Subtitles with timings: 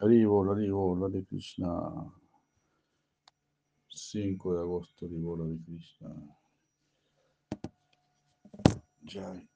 [0.00, 2.10] Haribol, Haribol, Hare Krishna.
[3.88, 6.36] 5 de agosto, Haribol, Hare Krishna.
[9.04, 9.48] Jai.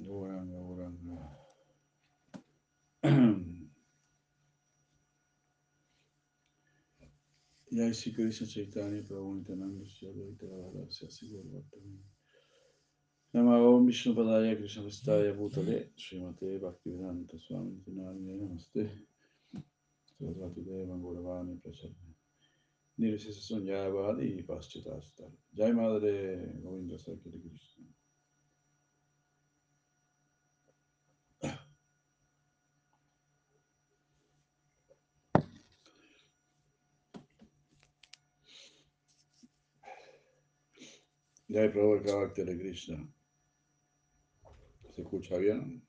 [0.00, 1.38] Goranga, Goranga.
[7.72, 11.62] Jai Sri Krishna Chaitanya Prabhu Nityananda Shri Advaita Gadadhara Sri Gaura
[13.34, 17.76] नमः विष्णु पदाय कृष्ण हस्ताय भूतले श्रीमते भक्तिवेदांत स्वामी
[18.40, 18.84] नमस्ते
[23.40, 26.16] संज्ञावादी पाश्चितास्तर जय माधरे
[26.62, 27.84] गोविंद सर्किट Krishna
[41.50, 42.98] Jai Prabhu Krishna.
[44.94, 45.86] ¿Se escucha bien?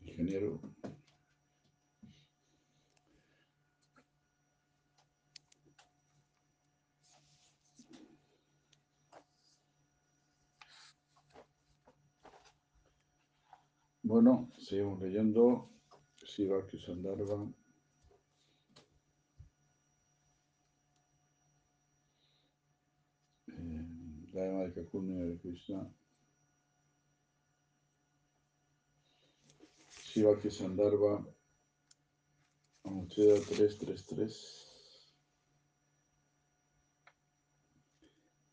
[0.00, 0.60] Ingeniero.
[14.02, 15.70] Bueno, seguimos leyendo
[16.16, 17.48] Sivaki Sandharva.
[23.48, 23.86] Eh,
[24.32, 24.42] la
[25.24, 25.92] de Krishna.
[30.12, 31.24] Sivaki Sandharva.
[32.82, 35.06] Anucheda 333.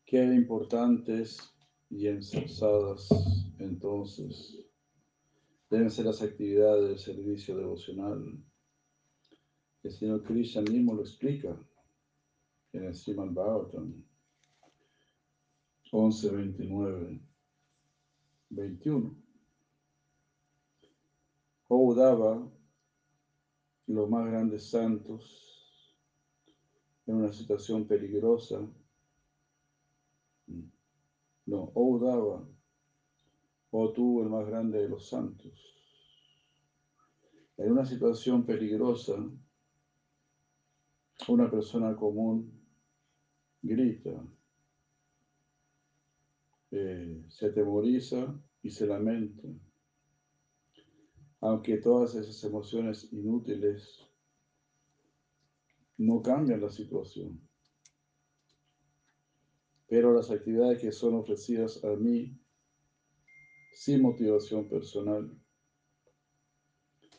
[0.06, 1.38] Qué importantes
[1.90, 3.08] y ensalzadas
[3.58, 4.64] entonces
[5.68, 8.40] deben ser las actividades del servicio devocional.
[9.82, 11.60] El Señor Krishna mismo lo explica
[12.72, 14.04] en el Srimad Bhagavatam
[15.90, 17.20] 11, 29,
[18.50, 19.27] 21.
[21.70, 22.50] Oh Dava,
[23.88, 25.94] los más grandes santos,
[27.06, 28.66] en una situación peligrosa.
[31.44, 32.42] No, oh Dava,
[33.70, 35.52] oh tú, el más grande de los santos.
[37.58, 39.16] En una situación peligrosa,
[41.28, 42.50] una persona común
[43.60, 44.24] grita,
[46.70, 49.48] eh, se atemoriza y se lamenta,
[51.40, 54.08] aunque todas esas emociones inútiles
[55.96, 57.40] no cambian la situación.
[59.88, 62.36] Pero las actividades que son ofrecidas a mí
[63.72, 65.30] sin motivación personal,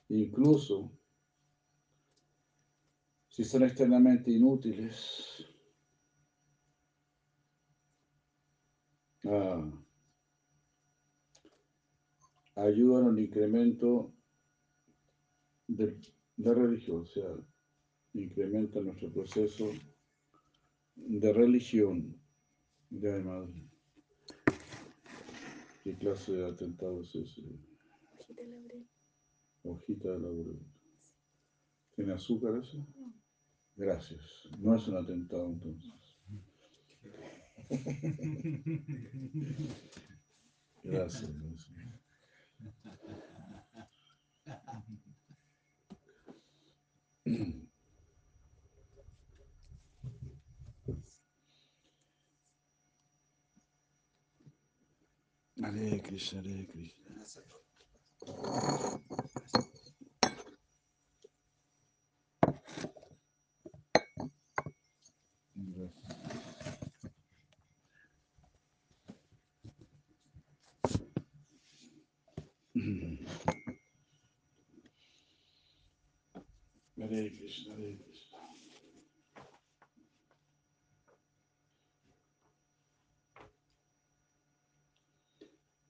[0.09, 0.91] incluso
[3.29, 5.45] si son externamente inútiles,
[9.25, 9.71] ah,
[12.55, 14.13] ayudan al incremento
[15.67, 15.99] de
[16.37, 17.29] la religión, o sea,
[18.13, 19.71] incrementa nuestro proceso
[20.95, 22.19] de religión.
[22.89, 23.69] de madre.
[25.83, 27.41] ¿Qué clase de atentado es ese?
[29.63, 30.59] Hojita de laurel.
[31.95, 32.85] ¿Tiene azúcar eso?
[33.75, 34.21] Gracias.
[34.59, 35.93] No es un atentado entonces.
[40.83, 41.33] Gracias.
[41.33, 41.98] gracias.
[55.61, 57.13] Hare Krishna, Hare Krishna.
[77.09, 77.73] Hare Krishna.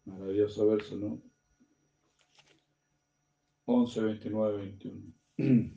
[0.05, 1.21] Maravilloso verso, ¿no?
[3.65, 4.57] 11, 29,
[5.37, 5.73] 21.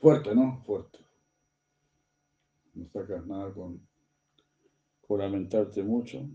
[0.00, 0.62] Fuerte, ¿no?
[0.64, 0.98] Fuerte.
[2.72, 3.86] No sacas nada con,
[5.02, 6.26] con lamentarte mucho.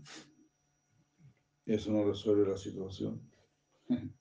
[1.66, 3.20] Eso no resuelve la situación.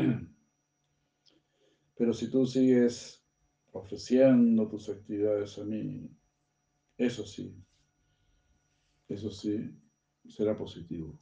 [1.96, 3.22] Pero si tú sigues
[3.72, 6.08] ofreciendo tus actividades a mí,
[6.96, 7.54] eso sí,
[9.08, 9.74] eso sí,
[10.28, 11.18] será positivo.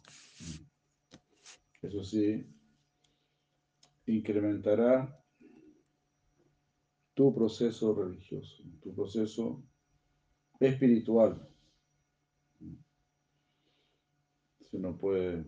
[1.83, 2.47] Eso sí,
[4.07, 5.15] incrementará
[7.15, 9.63] tu proceso religioso, tu proceso
[10.61, 11.49] espiritual.
[14.71, 15.47] si uno puede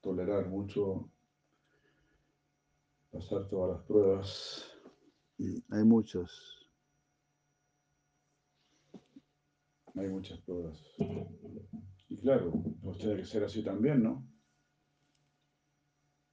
[0.00, 1.10] tolerar mucho,
[3.16, 4.78] pasar todas las pruebas.
[5.70, 6.68] Hay muchos.
[9.94, 10.78] Hay muchas pruebas.
[12.08, 12.52] Y claro,
[12.82, 14.28] pues tiene que ser así también, ¿no?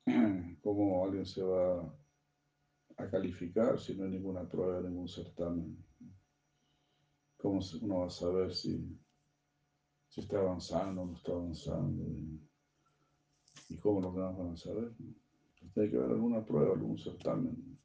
[0.61, 1.97] ¿Cómo alguien se va
[2.97, 5.77] a calificar si no hay ninguna prueba, ningún certamen?
[7.37, 8.99] ¿Cómo uno va a saber si,
[10.09, 12.03] si está avanzando o no está avanzando?
[13.69, 14.91] ¿Y, cómo los demás van a saber?
[15.73, 17.79] Tiene que haber alguna prueba, algún certamen.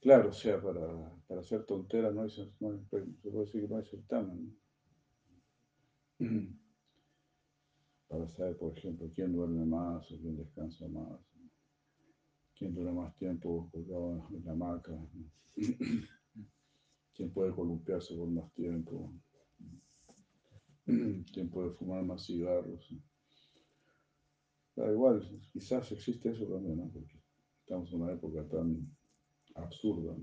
[0.00, 2.30] Claro, o sea, para, para hacer tonteras no hay,
[2.60, 2.78] no hay,
[3.20, 4.56] se puede decir que no hay certamen.
[8.08, 11.20] Para saber, por ejemplo, quién duerme más o quién descansa más,
[12.56, 14.92] quién dura más tiempo colgado en la hamaca,
[17.14, 19.12] quién puede columpiarse por más tiempo,
[21.32, 22.94] quién puede fumar más cigarros.
[24.76, 26.90] Da igual, quizás existe eso también, ¿no?
[26.92, 27.18] porque
[27.60, 28.94] estamos en una época tan
[29.54, 30.14] absurda,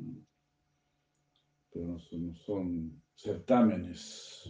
[1.72, 4.44] pero no son, son certámenes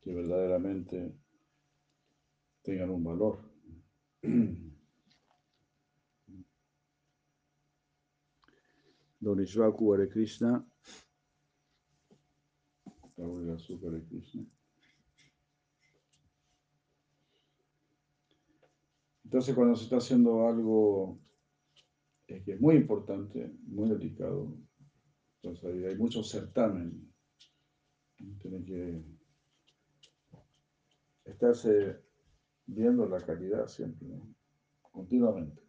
[0.00, 1.14] que verdaderamente
[2.62, 3.52] tengan un valor.
[9.20, 10.64] Don Ishvaku Hare Krishna,
[13.18, 14.57] Hare Krishna.
[19.28, 21.20] Entonces cuando se está haciendo algo
[22.26, 24.56] que es muy importante, muy delicado,
[25.42, 27.12] entonces hay muchos certamen,
[28.40, 29.04] tiene que
[31.26, 32.02] estarse
[32.64, 34.08] viendo la calidad siempre,
[34.80, 35.62] continuamente.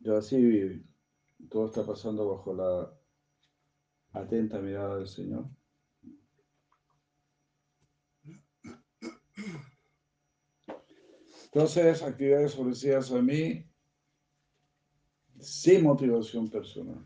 [0.00, 0.84] Yo así
[1.48, 2.92] todo está pasando bajo la
[4.10, 5.57] atenta mirada del Señor.
[11.58, 13.68] Entonces, actividades ofrecidas a mí
[15.40, 17.04] sin motivación personal.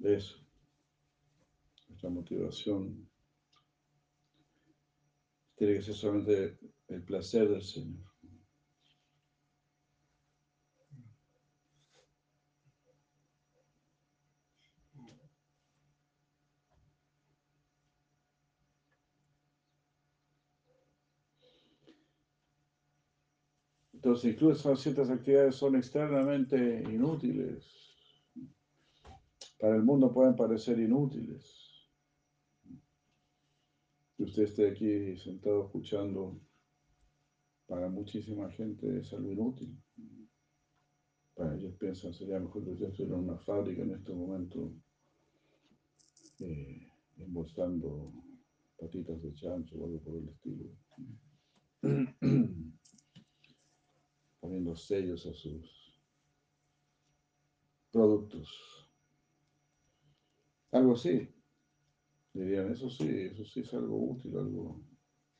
[0.00, 0.36] eso.
[1.88, 3.08] Nuestra motivación
[5.56, 8.11] tiene que ser solamente el placer del Señor.
[24.04, 27.92] Entonces, incluso ciertas actividades son externamente inútiles
[29.62, 31.86] para el mundo pueden parecer inútiles.
[34.16, 36.40] Que usted esté aquí sentado escuchando,
[37.68, 39.80] para muchísima gente es algo inútil.
[41.36, 44.72] Para ellos piensan, sería mejor que usted estuviera en una fábrica en este momento,
[46.40, 46.88] eh,
[47.18, 48.12] embolsando
[48.76, 50.70] patitas de chancho o algo por el estilo.
[54.42, 56.02] Poniendo sellos a sus
[57.92, 58.50] productos.
[60.72, 61.32] Algo así.
[62.32, 64.82] Dirían, eso sí, eso sí es algo útil, algo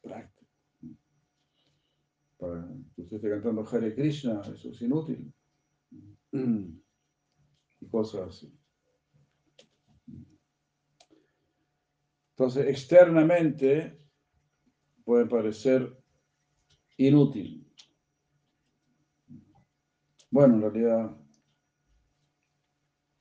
[0.00, 0.52] práctico.
[2.38, 5.34] Para que usted esté cantando Hare Krishna, eso es inútil.
[6.30, 8.56] Y cosas así.
[12.30, 14.00] Entonces, externamente
[15.04, 16.00] puede parecer
[16.98, 17.61] inútil.
[20.32, 21.16] Bueno, en realidad,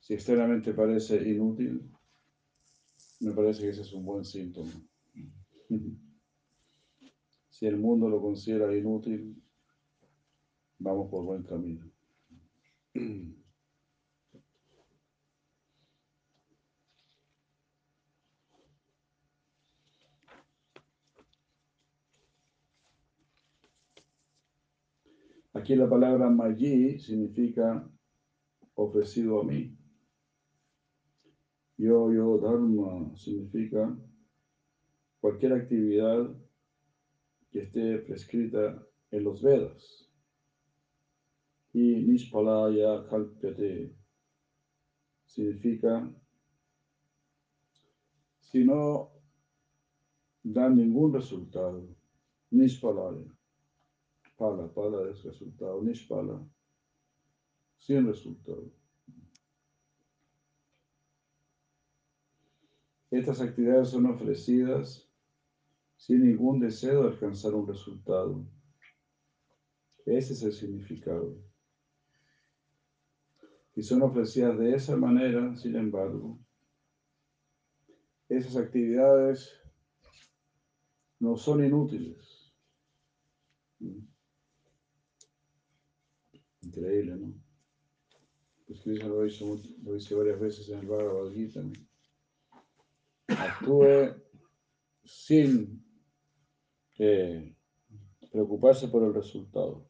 [0.00, 1.90] si externamente parece inútil,
[3.20, 4.70] me parece que ese es un buen síntoma.
[7.50, 9.40] Si el mundo lo considera inútil,
[10.78, 11.90] vamos por buen camino.
[25.54, 27.86] Aquí la palabra Magi significa
[28.74, 29.76] ofrecido a mí.
[31.76, 33.94] Yo, yo, dharma significa
[35.20, 36.34] cualquier actividad
[37.50, 40.10] que esté prescrita en los Vedas.
[41.74, 43.94] Y Nishpalaya Kalpyate
[45.26, 46.10] significa
[48.40, 49.10] si no
[50.42, 51.94] da ningún resultado.
[52.50, 53.41] Nishpalaya.
[54.36, 55.80] Pala, pala es resultado.
[55.80, 56.44] Nishpala.
[57.76, 58.70] Sin resultado.
[63.10, 65.06] Estas actividades son ofrecidas
[65.96, 68.42] sin ningún deseo de alcanzar un resultado.
[70.04, 71.36] Ese es el significado.
[73.74, 76.38] Si son ofrecidas de esa manera, sin embargo,
[78.28, 79.60] esas actividades
[81.18, 82.52] no son inútiles.
[86.74, 87.34] Increíble, ¿no?
[88.66, 91.62] Pues Krishna lo dice, varias veces en el Bhagavad Gita.
[93.26, 94.14] Actúe
[95.04, 95.84] sin
[96.98, 97.54] eh,
[98.30, 99.86] preocuparse por el resultado.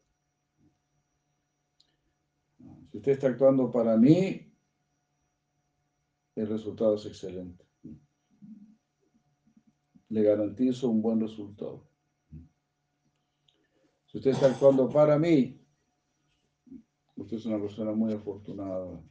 [2.91, 4.53] Si usted está actuando para mí,
[6.35, 7.65] el resultado es excelente.
[10.09, 11.87] Le garantizo un buen resultado.
[14.07, 15.62] Si usted está actuando para mí,
[17.15, 19.03] usted es una persona muy afortunada.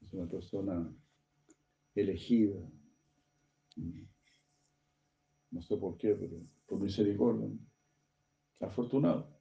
[0.00, 0.94] Es una persona
[1.94, 2.60] elegida.
[5.50, 7.50] No sé por qué, pero por misericordia.
[8.60, 9.38] Afortunado.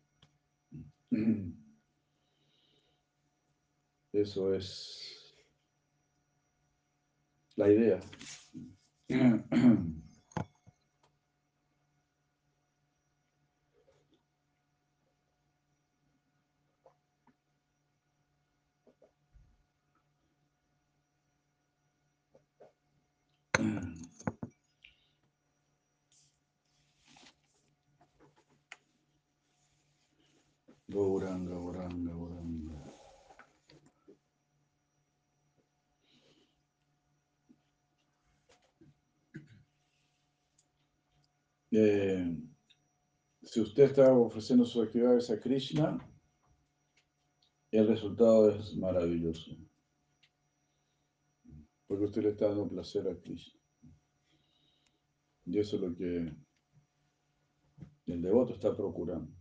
[4.13, 5.35] Eso es
[7.55, 7.99] la idea.
[41.71, 42.37] Eh,
[43.43, 46.07] si usted está ofreciendo sus actividades a Krishna,
[47.71, 49.57] el resultado es maravilloso.
[51.87, 53.59] Porque usted le está dando placer a Krishna.
[55.45, 56.33] Y eso es lo que
[58.05, 59.31] el devoto está procurando.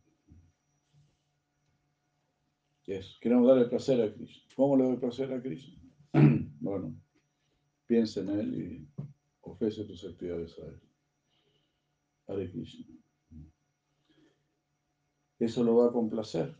[2.86, 4.42] Es, queremos darle placer a Krishna.
[4.56, 5.80] ¿Cómo le doy placer a Krishna?
[6.60, 7.00] bueno,
[7.86, 8.88] piensa en él y
[9.42, 10.89] ofrece tus actividades a él.
[12.30, 12.86] Hare Krishna.
[15.38, 16.54] Eso lo va a complacer.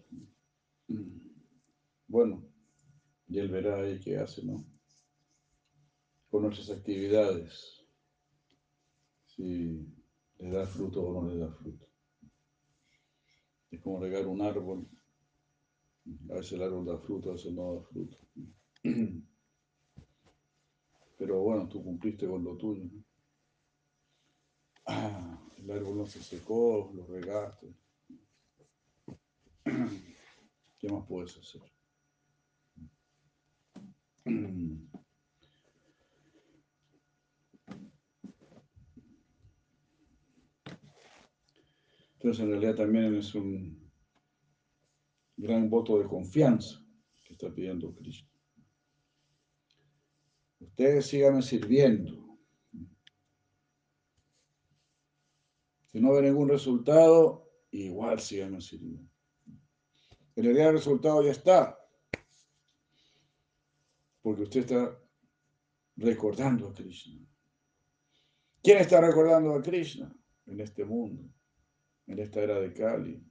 [2.09, 2.43] Bueno,
[3.29, 4.65] y él verá ahí qué hace, ¿no?
[6.29, 7.87] Con nuestras actividades.
[9.27, 9.87] Si
[10.39, 11.87] le da fruto o no le da fruto.
[13.71, 14.89] Es como regar un árbol.
[16.31, 18.19] A veces el árbol da fruto, a veces no da fruto.
[21.19, 22.91] Pero bueno, tú cumpliste con lo tuyo.
[24.87, 25.30] Ah
[25.63, 27.75] el árbol no se secó, lo regaste.
[30.79, 31.63] ¿Qué más puedes hacer?
[42.15, 43.91] Entonces, en realidad también es un
[45.37, 46.85] gran voto de confianza
[47.25, 48.31] que está pidiendo Cristo.
[50.59, 52.30] Ustedes síganme sirviendo.
[55.93, 59.11] Si no ve ningún resultado, igual síganme sirviendo.
[60.37, 61.77] En realidad el resultado ya está.
[64.23, 64.99] Porque usted está
[65.97, 67.27] recordando a Krishna.
[68.63, 70.15] ¿Quién está recordando a Krishna
[70.47, 71.29] en este mundo?
[72.07, 73.25] En esta era de Kali.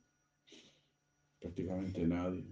[1.40, 2.46] Prácticamente nadie.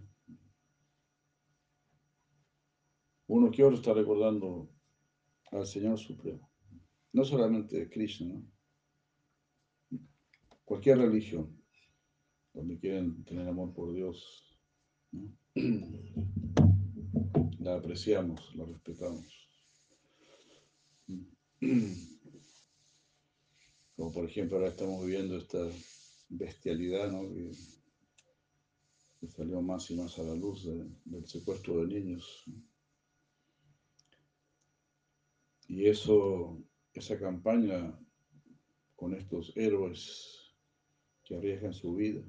[3.28, 4.72] Uno que otro está recordando
[5.52, 6.50] al Señor Supremo.
[7.12, 8.57] No solamente Krishna, ¿no?
[10.68, 11.64] Cualquier religión,
[12.54, 14.60] donde quieren tener amor por Dios,
[17.60, 19.50] la apreciamos, la respetamos.
[23.96, 25.66] Como por ejemplo ahora estamos viviendo esta
[26.28, 27.34] bestialidad ¿no?
[27.34, 27.54] que,
[29.30, 30.66] salió más y más a la luz
[31.06, 32.44] del secuestro de niños.
[35.70, 36.62] Y eso,
[36.94, 37.98] esa campaña
[38.96, 40.37] con estos héroes
[41.28, 42.24] que arriesgan su vida.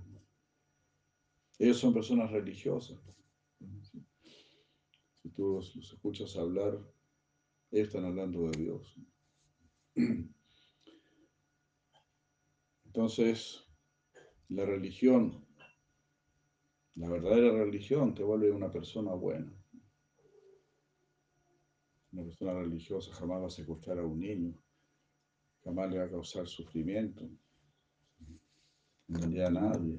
[1.59, 2.99] Ellos son personas religiosas.
[5.23, 6.75] Si tú los, escuchas hablar,
[7.71, 8.97] ellos están hablando de Dios.
[12.87, 13.65] Entonces,
[14.49, 15.47] la religión,
[16.97, 19.53] la verdadera religión te vuelve una persona buena.
[22.11, 24.55] Una persona religiosa jamás va a secuestrar a un niño,
[25.63, 27.29] jamás le va a causar sufrimiento
[29.09, 29.99] no a nadie.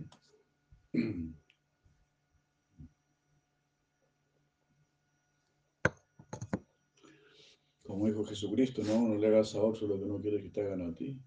[7.84, 10.62] Como dijo Jesucristo, no, no le hagas a otro lo que no quieres que te
[10.62, 11.20] hagan a ti.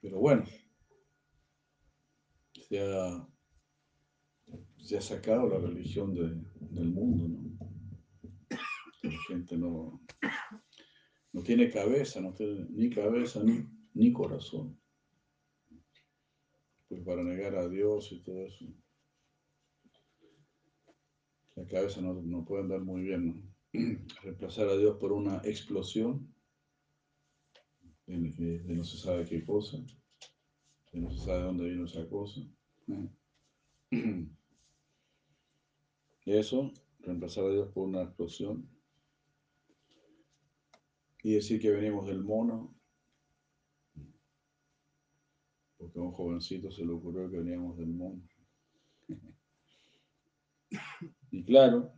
[0.00, 0.44] Pero bueno,
[2.74, 3.26] sea,
[4.78, 7.44] se ha sacado la religión del mundo, ¿no?
[9.02, 10.00] La gente no,
[11.32, 14.78] no tiene cabeza, no tiene ni cabeza ni, ni corazón.
[16.88, 18.66] Pues para negar a Dios y todo eso.
[21.56, 23.54] La cabeza no, no puede andar muy bien, ¿no?
[24.22, 26.34] Reemplazar a Dios por una explosión
[28.06, 29.78] de, no se sabe qué cosa,
[30.92, 32.40] de no se sabe dónde vino esa cosa.
[36.26, 38.68] Eso, reemplazar a Dios por una explosión.
[41.22, 42.74] Y decir que venimos del mono,
[45.94, 48.20] porque a un jovencito se le ocurrió que veníamos del mono.
[51.30, 51.92] Y claro,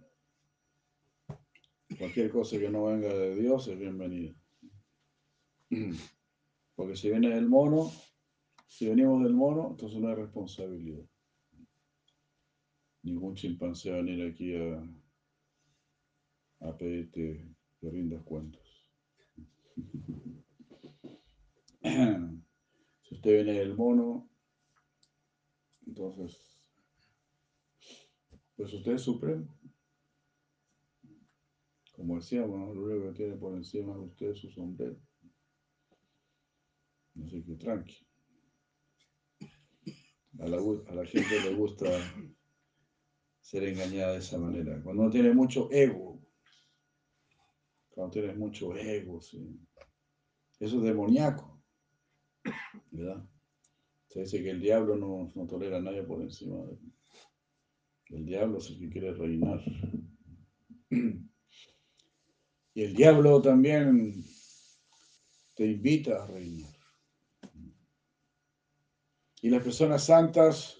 [1.98, 4.34] cualquier cosa que no venga de Dios es bienvenida.
[6.74, 7.90] Porque si viene del mono,
[8.66, 11.06] si venimos del mono, entonces no hay responsabilidad.
[13.02, 14.82] Ningún chimpancé va a venir aquí a,
[16.68, 17.48] a pedirte
[17.80, 18.62] que rindas cuentos.
[23.08, 24.28] si usted viene del mono,
[25.86, 26.60] entonces,
[28.56, 29.46] pues usted es supremo.
[31.92, 34.98] Como decíamos, lo único que tiene por encima de usted es su sombrero.
[37.24, 38.06] Así que tranqui.
[40.40, 41.86] A la, a la gente le gusta
[43.40, 44.82] ser engañada de esa manera.
[44.82, 46.20] Cuando uno tiene mucho ego,
[47.88, 49.58] cuando tienes mucho ego, ¿sí?
[50.58, 51.55] eso es demoníaco,
[54.08, 56.92] Se dice que el diablo no, no tolera a nadie por encima de él.
[58.08, 59.60] El diablo es el que quiere reinar.
[62.74, 64.22] Y el diablo también
[65.54, 66.76] te invita a reinar.
[69.42, 70.78] Y las personas santas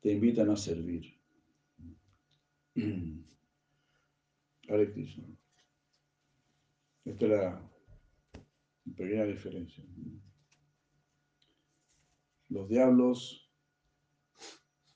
[0.00, 1.18] te invitan a servir.
[4.68, 4.94] Hare.
[7.04, 7.70] Esta es la
[8.96, 9.84] pequeña diferencia.
[12.54, 13.50] Los diablos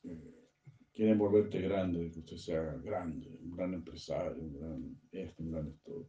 [0.04, 0.48] eh,
[0.94, 5.66] quieren volverte grande, que usted sea grande, un gran empresario, un gran esto, un gran
[5.66, 6.08] esto.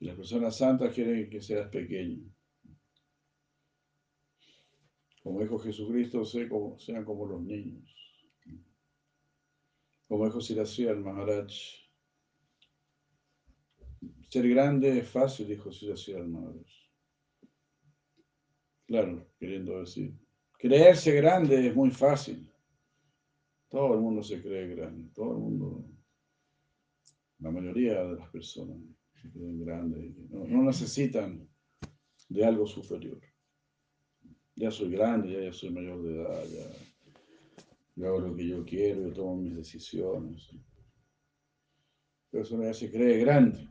[0.00, 2.24] Y las personas santas quieren que seas pequeño.
[5.22, 7.94] Como dijo Jesucristo, sean como los niños.
[10.06, 11.52] Como dijo Siracía el Maharaj,
[14.30, 16.77] ser grande es fácil, dijo Siracía el Maharaj.
[18.88, 20.12] Claro, queriendo decir,
[20.58, 22.50] creerse grande es muy fácil.
[23.68, 25.84] Todo el mundo se cree grande, todo el mundo,
[27.38, 28.78] la mayoría de las personas
[29.22, 31.48] se creen grandes, no necesitan
[32.28, 33.20] de algo superior
[34.58, 36.44] ya soy grande, ya, soy mayor de edad,
[37.96, 40.50] ya, hago lo que yo quiero, yo tomo mis decisiones.
[42.30, 43.68] Pero eso ya se cree grande.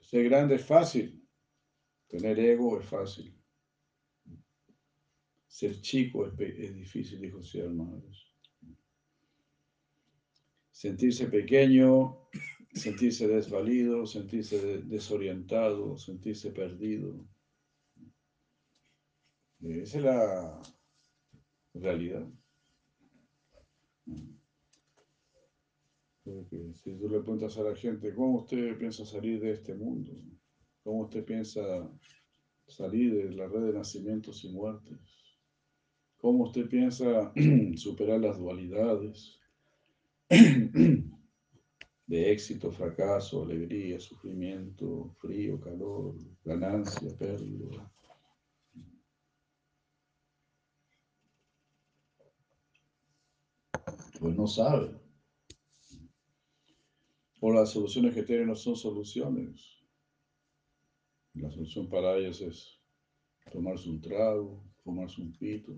[0.00, 1.21] Ser grande es fácil,
[2.12, 3.34] tener ego es fácil.
[5.48, 8.32] Ser chico es, es difícil, dijo Ciudad hermanos.
[10.70, 12.28] Sentirse pequeño,
[12.72, 17.26] sentirse desvalido, sentirse desorientado, sentirse perdido
[19.62, 20.62] esa es la
[21.74, 22.28] realidad.
[26.24, 30.12] Si tú le preguntas a la gente, ¿cómo usted piensa salir de este mundo?
[30.82, 31.60] ¿Cómo usted piensa
[32.66, 34.98] salir de la red de nacimientos y muertes?
[36.18, 37.32] ¿Cómo usted piensa
[37.76, 39.38] superar las dualidades
[40.28, 41.02] de
[42.32, 46.14] éxito, fracaso, alegría, sufrimiento, frío, calor,
[46.44, 47.92] ganancia, pérdida?
[54.22, 54.88] pues no sabe.
[57.40, 59.71] O las soluciones que tienen no son soluciones.
[61.34, 62.78] La solución para ellos es
[63.50, 65.72] tomarse un trago, fumarse un pito,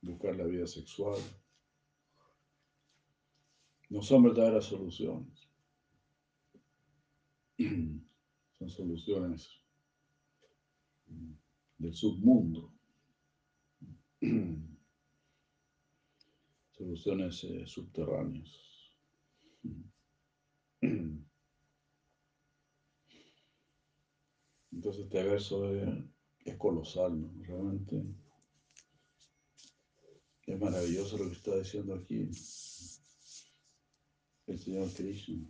[0.00, 1.20] buscar la vida sexual.
[3.88, 5.48] No son verdaderas soluciones.
[8.58, 9.60] Son soluciones
[11.78, 12.72] del submundo.
[16.70, 18.92] soluciones eh, subterráneas.
[24.72, 27.32] Entonces este verso es, colosal, ¿no?
[27.44, 28.02] Realmente
[30.46, 32.28] es maravilloso lo que está diciendo aquí
[34.46, 35.46] el Señor Krishna.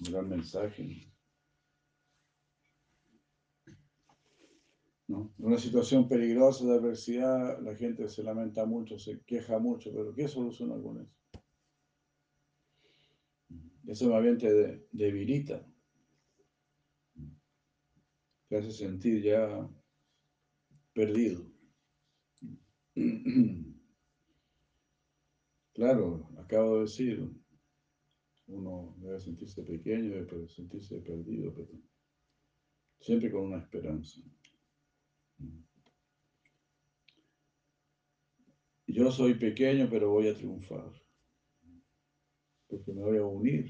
[0.00, 1.12] Un gran mensaje.
[5.08, 5.34] ¿no?
[5.38, 10.14] En una situación peligrosa de adversidad, la gente se lamenta mucho, se queja mucho, pero
[10.14, 11.19] ¿qué soluciona con eso?
[13.86, 15.66] Eso más bien te debilita,
[18.48, 19.66] te hace sentir ya
[20.94, 21.50] perdido.
[25.72, 27.28] Claro, acabo de decir,
[28.48, 31.70] uno debe sentirse pequeño, debe sentirse perdido, pero
[33.00, 34.20] siempre con una esperanza.
[38.86, 40.92] Yo soy pequeño, pero voy a triunfar,
[42.70, 43.68] porque me voy a unir,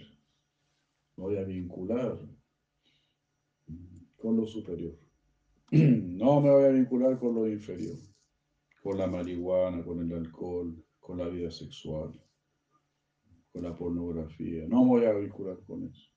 [1.17, 2.19] me voy a vincular
[4.17, 4.97] con lo superior.
[6.21, 7.97] No me voy a vincular con lo inferior,
[8.83, 12.13] con la marihuana, con el alcohol, con la vida sexual,
[13.51, 14.67] con la pornografía.
[14.69, 16.11] No me voy a vincular con eso.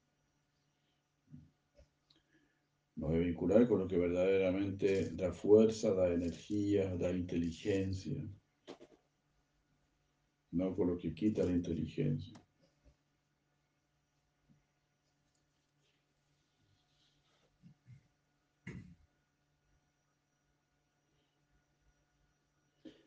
[2.95, 8.21] Me voy a vincular con lo que verdaderamente da fuerza, da energía, da inteligencia.
[10.51, 12.42] No con lo que quita la inteligencia.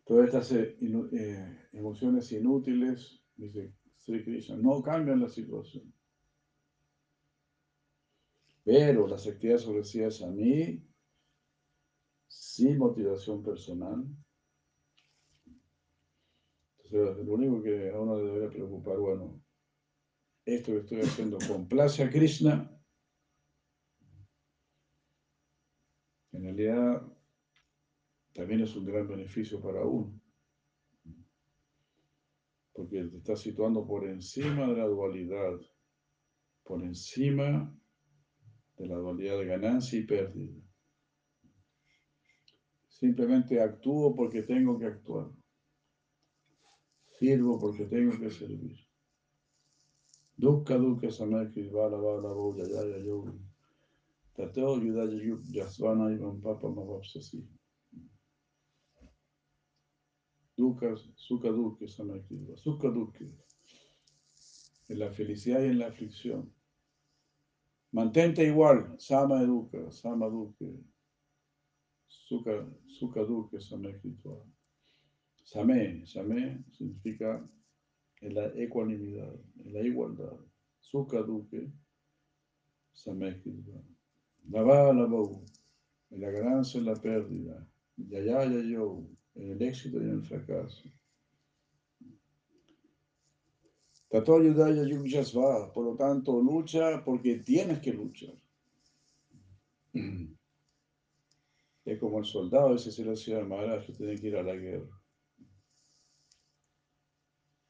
[0.07, 5.93] Todas estas eh, eh, emociones inútiles, dice Sri Krishna, no cambian la situación.
[8.63, 10.89] Pero las actividades ofrecidas a mí,
[12.29, 14.07] sin motivación personal,
[16.85, 19.43] entonces lo único que a uno le debe preocupar, bueno,
[20.45, 22.81] esto que estoy haciendo complace a Krishna,
[26.31, 27.16] en realidad
[28.37, 30.21] también es un gran beneficio para uno.
[32.75, 35.59] Porque te está situando por encima de la dualidad,
[36.63, 37.75] por encima
[38.77, 40.61] de la dualidad de ganancia y pérdida.
[42.89, 45.31] Simplemente actúo porque tengo que actuar.
[47.19, 48.77] Sirvo porque tengo que servir.
[50.37, 52.35] Dukkha bala.
[54.35, 56.69] Tateo yudaya yuk yasvana papa.
[60.57, 62.57] Dukkha, Sukha Dukkha, Samakriva.
[62.57, 62.89] Sukha.
[64.89, 66.53] En la felicidad y en la aflicción.
[67.93, 68.95] Mantente igual.
[68.99, 70.67] Sama Dukkha, Sama Dukkha.
[72.09, 74.43] Sukha, Sukha Dukkha, Samakriva.
[75.45, 77.49] Same, Same significa
[78.21, 79.33] en la ecuanimidad,
[79.65, 80.39] en la igualdad.
[80.81, 81.71] Sukha Dukkha,
[82.95, 83.83] Samakriva.
[84.45, 85.45] Nava, Navau.
[86.11, 87.69] En la ganancia, en la pérdida.
[87.97, 90.83] Yaya, yo en el éxito y en el fracaso.
[95.75, 98.35] Por lo tanto, lucha porque tienes que luchar.
[101.85, 104.43] Es como el soldado, ese es la ciudad de Maharaj, que tiene que ir a
[104.43, 105.03] la guerra.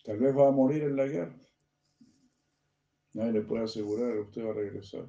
[0.05, 1.37] Tal vez va a morir en la guerra.
[3.13, 5.07] Nadie le puede asegurar que usted va a regresar.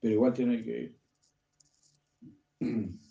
[0.00, 1.00] Pero igual tiene que ir.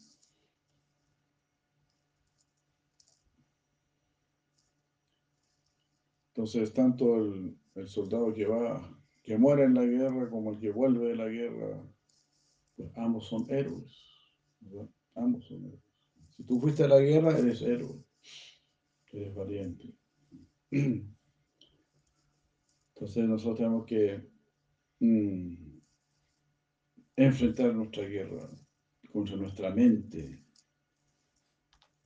[6.41, 11.09] Entonces, tanto el, soldado que va, que muere en la guerra como el que vuelve
[11.09, 11.87] de la guerra,
[12.75, 13.95] pues ambos son héroes.
[15.13, 15.83] Ambos son héroes.
[16.29, 18.03] Si tú fuiste a la guerra, eres héroe.
[19.11, 19.93] Eres valiente.
[20.71, 21.13] Entonces
[23.27, 24.27] nosotros tenemos que
[24.99, 25.77] mm,
[27.17, 28.49] enfrentar nuestra guerra
[29.11, 30.43] contra nuestra mente,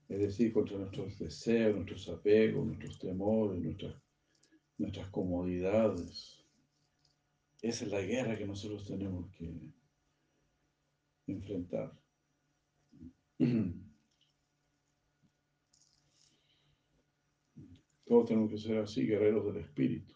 [0.09, 4.04] es decir, contra nuestros deseos, nuestros apegos, nuestros temores, nuestras
[4.77, 6.43] nuestras comodidades.
[7.61, 9.73] Esa es la guerra que nosotros tenemos que
[11.27, 11.91] enfrentar.
[18.05, 20.13] Todos tenemos que ser así, guerreros del espíritu.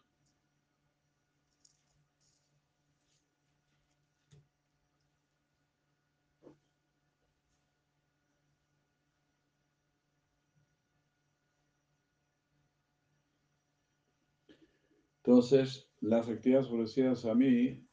[15.29, 17.87] Entonces, las actividades ofrecidas a mí,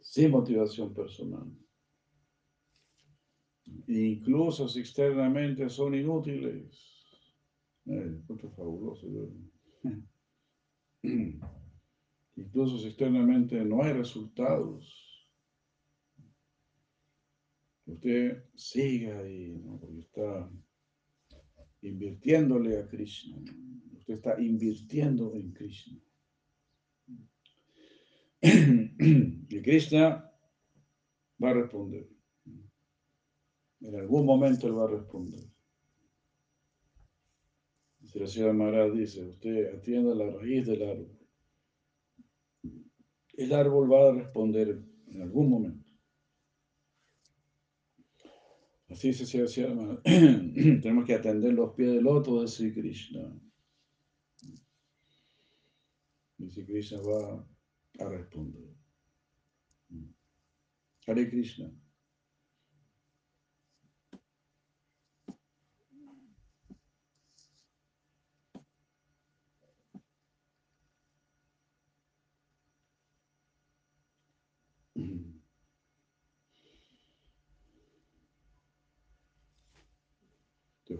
[0.00, 1.54] sin motivación personal,
[3.86, 7.04] incluso si externamente son inútiles,
[7.84, 8.22] eh,
[8.56, 9.06] fabuloso.
[12.36, 15.28] incluso si externamente no hay resultados,
[17.84, 20.50] usted siga ahí, porque está
[21.82, 23.36] invirtiéndole a Krishna
[24.14, 25.98] está invirtiendo en Krishna.
[29.50, 30.30] Y Krishna
[31.42, 32.08] va a responder.
[33.80, 35.40] En algún momento él va a responder.
[38.04, 41.18] Si la señora Maharaj dice, usted atienda la raíz del árbol.
[43.34, 45.88] El árbol va a responder en algún momento.
[48.88, 50.00] Así se llama.
[50.04, 53.38] Tenemos que atender los pies del otro de Sri Krishna.
[56.48, 57.46] Y Sri Krishna va
[58.00, 58.74] a responder.
[61.06, 61.70] Hare Krishna.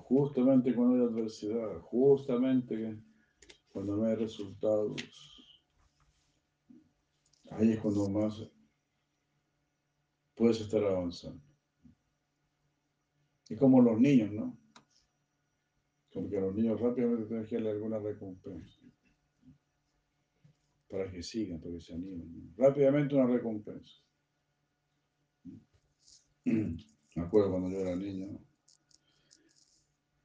[0.08, 2.98] justamente cuando hay adversidad, justamente
[3.68, 5.37] cuando no hay resultados,
[7.50, 8.42] ahí es cuando más
[10.34, 11.42] puedes estar avanzando.
[13.48, 14.58] Es como los niños, ¿no?
[16.12, 18.80] Como que a los niños rápidamente tienes que darle alguna recompensa
[20.88, 22.54] para que sigan, para que se animen.
[22.56, 23.92] Rápidamente una recompensa.
[26.44, 28.38] Me acuerdo cuando yo era niño,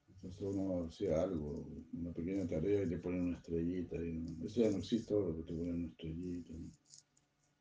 [0.08, 3.98] entonces uno hacía algo, una pequeña tarea y te ponen una estrellita.
[3.98, 6.54] Y eso ya no existe ahora, que te ponen una estrellita.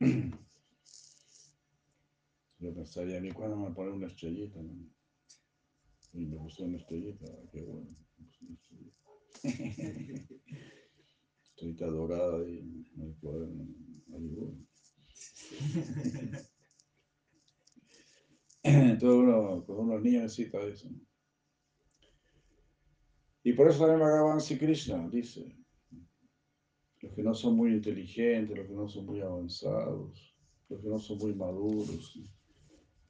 [2.59, 4.59] Yo pensaría, a mí cuándo me poner una estrellita.
[6.13, 7.95] Y me puse una estrellita, qué bueno.
[11.43, 13.67] estrellita dorada y en el cuaderno.
[14.13, 14.65] Ahí bueno.
[18.63, 20.89] Entonces uno, cuando uno es niño necesita eso.
[23.43, 25.53] Y por eso también Bhagavan Krishna dice,
[27.03, 30.33] los que no son muy inteligentes, los que no son muy avanzados,
[30.69, 32.17] los que no son muy maduros,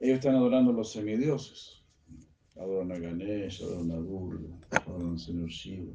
[0.00, 1.80] ellos están adorando a los semidioses.
[2.56, 5.94] Adoran a Ganesha, adoran a Durga, adoran al Señor Shiva.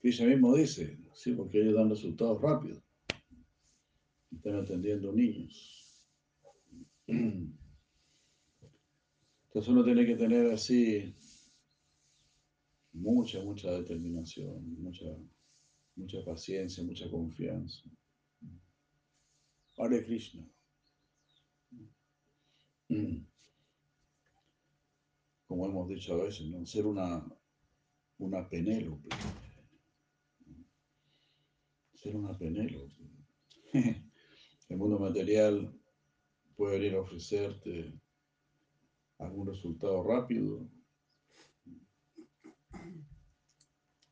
[0.00, 2.82] Krishna mismo dice, sí, porque ellos dan resultados rápidos.
[4.32, 6.02] Están atendiendo niños.
[9.52, 11.14] Entonces uno tiene que tener así
[12.94, 15.04] mucha, mucha determinación, mucha,
[15.94, 17.82] mucha paciencia, mucha confianza.
[19.76, 20.42] Hare Krishna.
[25.46, 27.22] Como hemos dicho a veces, ser una,
[28.20, 29.10] una Penélope.
[31.92, 32.94] Ser una Penélope.
[34.70, 35.78] El mundo material
[36.56, 38.00] puede venir a ofrecerte
[39.24, 40.68] algún resultado rápido.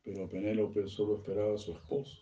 [0.02, 2.16] Pero Penélope solo esperaba a su esposo.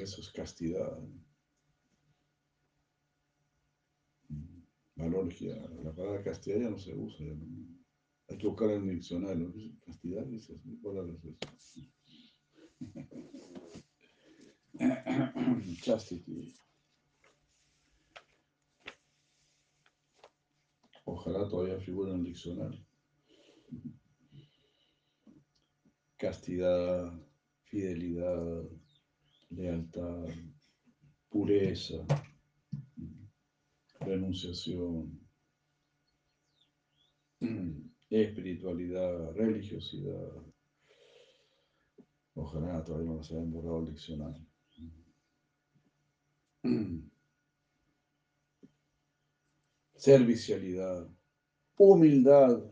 [0.00, 0.98] Eso es castidad.
[4.96, 5.56] Valorgia.
[5.82, 7.26] La palabra castidad ya no se usa.
[8.28, 9.52] Hay que buscar en el diccionario.
[9.80, 10.60] Castidad dice
[11.54, 11.92] así.
[14.78, 16.54] es Chastity.
[21.10, 22.84] Ojalá todavía figure en el diccionario.
[26.18, 27.18] Castidad,
[27.64, 28.62] fidelidad,
[29.48, 30.26] lealtad,
[31.30, 32.04] pureza,
[34.00, 35.26] renunciación,
[38.10, 40.30] espiritualidad, religiosidad.
[42.34, 44.46] Ojalá todavía no se haya borrado el diccionario.
[49.98, 51.08] Servicialidad,
[51.76, 52.62] humildad.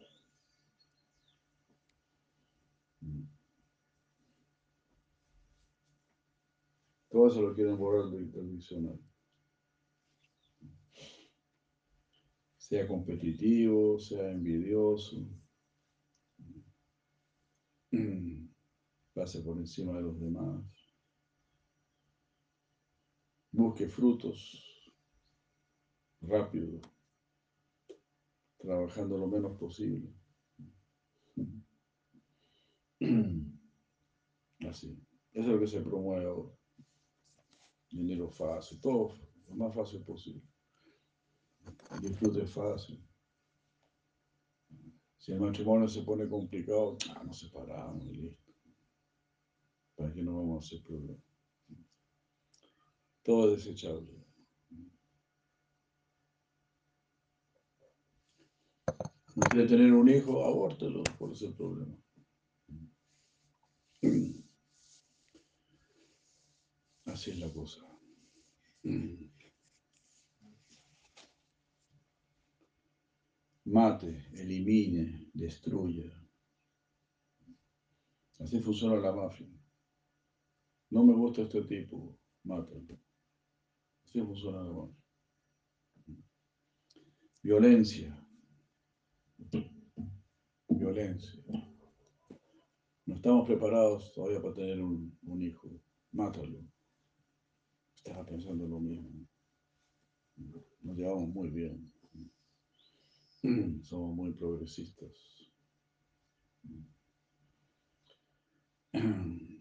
[7.10, 9.02] Todo eso lo quieren borrar del, diccionario.
[12.58, 15.28] Sea competitivo, sea envidioso,
[19.14, 20.62] pase por encima de los demás,
[23.52, 24.92] busque frutos
[26.20, 26.80] rápido
[28.66, 30.12] trabajando lo menos posible.
[34.68, 35.00] Así.
[35.32, 36.52] Eso es lo que se promueve ahora.
[37.90, 39.14] Dinero fácil, todo
[39.48, 40.42] lo más fácil posible.
[42.00, 43.06] Disfrute fácil.
[45.16, 48.52] Si el matrimonio se pone complicado, ah, nos separamos y listo.
[49.94, 51.22] ¿Para qué no vamos a hacer problemas?
[53.22, 54.15] Todo es desechable.
[59.36, 61.94] No quiere tener un hijo, abórtelo, por ese problema.
[67.04, 67.82] Así es la cosa.
[73.64, 76.10] Mate, elimine, destruya.
[78.38, 79.48] Así funciona la mafia.
[80.90, 82.86] No me gusta este tipo, mate.
[84.04, 85.04] Así funciona la mafia.
[87.42, 88.25] Violencia.
[90.78, 91.42] Violencia.
[93.06, 95.70] No estamos preparados todavía para tener un, hijo.
[96.12, 96.60] Mátalo.
[97.94, 99.26] Estaba pensando lo mismo.
[100.82, 101.90] Nos llevamos muy bien.
[103.84, 105.48] Somos muy progresistas.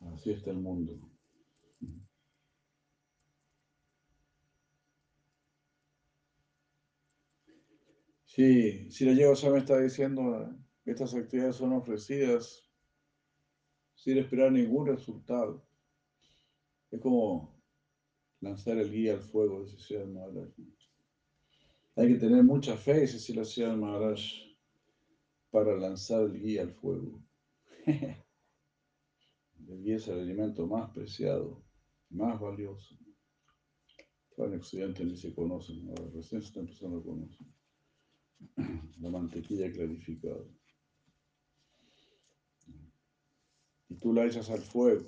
[0.00, 1.11] Así está el mundo.
[8.34, 12.66] Sí, si la llevo me está diciendo, estas actividades son ofrecidas
[13.94, 15.62] sin esperar ningún resultado.
[16.90, 17.62] Es como
[18.40, 20.48] lanzar el guía al fuego, dice Sri Maharaj.
[21.96, 24.22] Hay que tener mucha fe, dice Sri Maharaj,
[25.50, 27.22] para lanzar el guía al fuego.
[27.84, 28.16] el
[29.82, 31.62] guía es el alimento más preciado,
[32.08, 32.96] más valioso.
[34.38, 37.46] En Occidente ni se conocen, ahora recién se está empezando a conocer.
[39.00, 40.44] La mantequilla clarificada.
[43.92, 45.06] y tú la echas al fuego.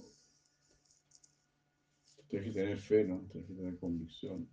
[2.28, 3.26] Tienes que tener fe, ¿no?
[3.30, 4.48] Tienes que tener convicción.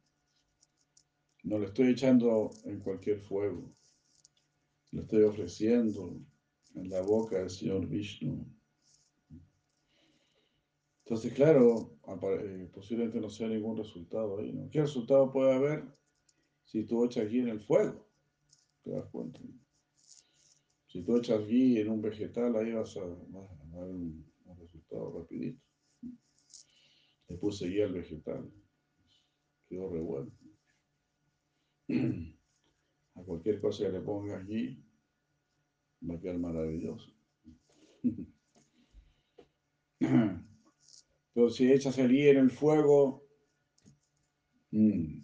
[1.43, 3.75] No le estoy echando en cualquier fuego.
[4.91, 6.21] Le estoy ofreciendo
[6.75, 8.45] en la boca del Señor Vishnu.
[11.03, 14.53] Entonces, claro, eh, posiblemente no sea ningún resultado ahí.
[14.71, 15.83] ¿Qué resultado puede haber
[16.63, 18.10] si tú echas aquí en el fuego?
[18.83, 19.39] ¿Te das cuenta?
[20.87, 23.15] Si tú echas gui en un vegetal, ahí vas a, ver
[23.89, 24.25] un,
[24.59, 25.61] resultado rapidito.
[27.29, 28.51] Le puse gui al vegetal.
[29.69, 30.31] Quedó re bueno.
[33.15, 34.83] A cualquier cosa que le pongas gui,
[36.09, 37.11] va a quedar maravilloso.
[39.99, 43.27] Entonces, si echas el gui en el fuego,
[44.71, 45.21] mm,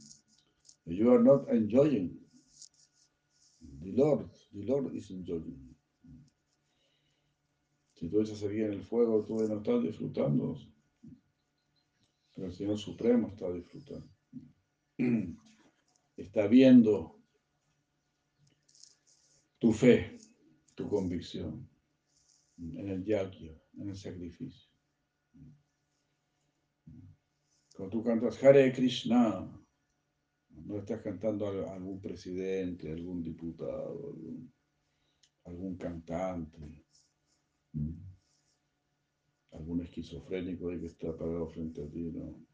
[0.86, 2.27] you are not enjoying
[3.82, 4.30] the Lord.
[4.54, 5.76] The Lord is enjoying.
[7.94, 10.56] Si tú echas en el fuego, tú no estás disfrutando.
[12.36, 14.08] Pero el Señor Supremo está disfrutando.
[16.18, 17.22] Está viendo
[19.60, 20.18] tu fe,
[20.74, 21.70] tu convicción
[22.58, 24.68] en el yagya, en el sacrificio.
[27.76, 29.48] Cuando tú cantas Hare Krishna,
[30.67, 34.13] no estás cantando a algún presidente, algún diputado,
[35.45, 36.86] algún, cantante,
[39.51, 42.45] algún esquizofrénico que está parado frente a ti, no.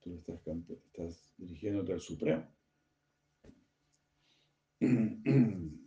[0.00, 2.44] Tú estás, estás dirigiéndote al Supremo.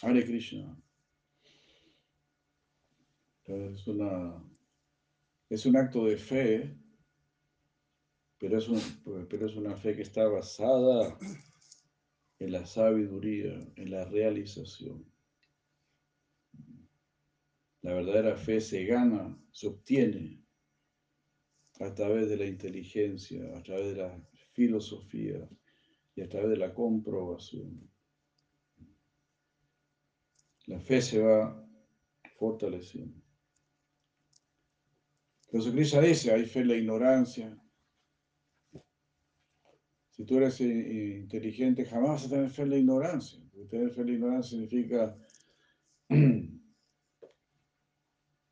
[0.00, 0.80] Hare Krishna.
[3.44, 4.40] Es una
[5.50, 6.76] es un acto de fe,
[8.38, 8.68] pero es,
[9.28, 11.18] pero es una fe que está basada
[12.38, 15.04] en la sabiduría, en la realización.
[17.82, 20.44] La verdadera fe se gana, se obtiene
[21.80, 25.48] a través de la inteligencia, a través de la filosofía
[26.14, 27.88] y a través de la comprobación.
[30.66, 31.66] La fe se va
[32.36, 33.27] fortaleciendo.
[35.50, 37.58] Jesucristo dice, hay fe en la ignorancia.
[40.10, 43.40] Si tú eres inteligente, jamás vas a tener fe en la ignorancia.
[43.70, 45.16] tener fe en la ignorancia significa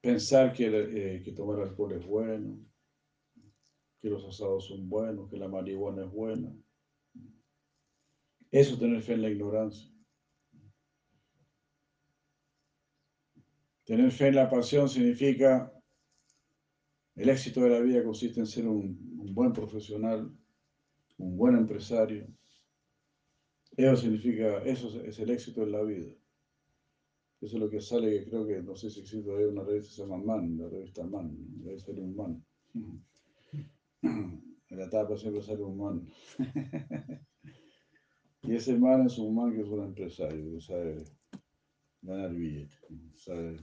[0.00, 2.64] pensar que, eh, que tomar alcohol es bueno,
[4.01, 6.57] que los asados son buenos, que la marihuana es buena.
[8.51, 9.92] Eso es tener fe en la ignorancia.
[13.84, 15.76] Tener fe en la pasión significa
[17.16, 20.30] el éxito de la vida consiste en ser un, buen profesional,
[21.18, 22.26] un buen empresario.
[23.76, 26.12] Eso significa, eso es el éxito de la vida.
[27.40, 29.88] Eso es lo que sale, que creo que, no sé si existe todavía una revista
[29.88, 32.44] que se llama Man, la revista Man, debe ser un man.
[34.68, 36.08] En la tapa siempre sale un man.
[38.42, 41.04] Y ese man es un man que es un empresario, que sabe
[42.02, 42.80] ganar billetes,
[43.16, 43.58] sabe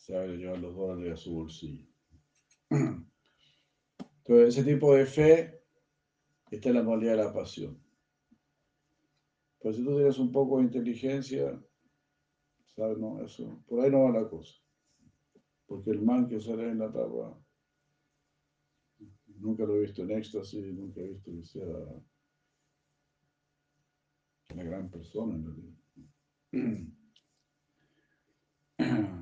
[0.00, 1.86] sabe llevar los dólares a su bolsillo.
[2.70, 5.62] Entonces, ese tipo de fe
[6.50, 7.80] está en la modalidad de la pasión.
[9.60, 11.62] Pero si tú tienes un poco de inteligencia,
[12.74, 12.98] ¿sabes?
[12.98, 14.54] No, eso, por ahí no va la cosa.
[15.66, 17.38] Porque el man que sale en la tapa,
[19.36, 21.66] nunca lo he visto en éxtasis, nunca he visto que sea
[24.54, 25.74] una gran persona en realidad.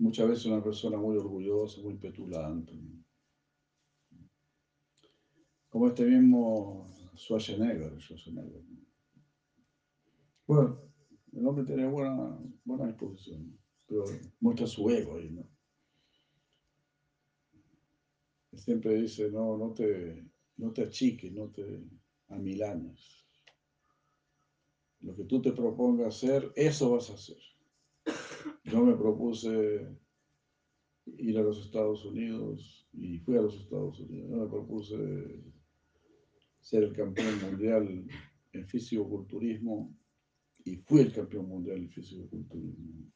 [0.00, 2.72] Muchas veces una persona muy orgullosa, muy petulante.
[5.68, 8.00] Como este mismo Schwarzenegger.
[8.00, 8.62] Schwarzenegger.
[10.46, 10.80] Bueno,
[11.32, 14.06] el hombre tiene buena, buena disposición, pero
[14.40, 15.46] muestra su ego ahí, ¿no?
[18.54, 20.26] Siempre dice, no, no te,
[20.56, 21.84] no te achiques, no te
[22.28, 23.26] amilanes.
[25.00, 27.36] Lo que tú te propongas hacer, eso vas a hacer.
[28.70, 29.84] Yo me propuse
[31.18, 34.30] ir a los Estados Unidos y fui a los Estados Unidos.
[34.30, 35.42] Yo me propuse
[36.60, 38.06] ser el campeón mundial
[38.52, 39.92] en físico-culturismo
[40.64, 43.10] y fui el campeón mundial en físico-culturismo.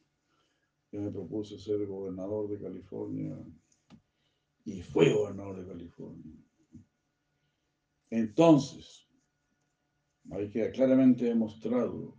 [0.91, 3.37] Yo me propuse ser gobernador de California
[4.65, 6.35] y fui gobernador de California.
[8.09, 9.07] Entonces,
[10.31, 12.17] hay que claramente demostrado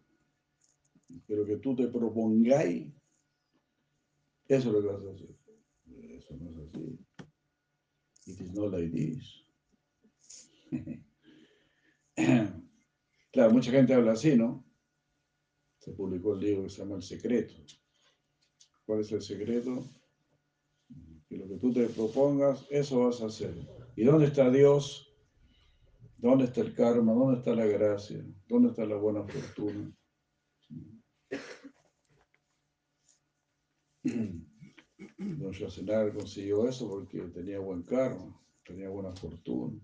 [1.28, 2.95] lo que tú te propongáis,
[4.48, 5.36] eso es lo que vas a hacer.
[6.16, 6.98] Eso no es así.
[8.26, 9.44] It is not like this.
[13.32, 14.64] claro, mucha gente habla así, ¿no?
[15.78, 17.54] Se publicó el libro que se llama El Secreto.
[18.86, 19.84] ¿Cuál es el secreto?
[21.28, 23.52] Que lo que tú te propongas, eso vas a hacer.
[23.96, 25.12] ¿Y dónde está Dios?
[26.18, 27.12] ¿Dónde está el karma?
[27.12, 28.24] ¿Dónde está la gracia?
[28.48, 29.92] ¿Dónde está la buena fortuna?
[35.18, 39.80] Don Schwarzenegger consiguió eso porque tenía buen karma, tenía buena fortuna,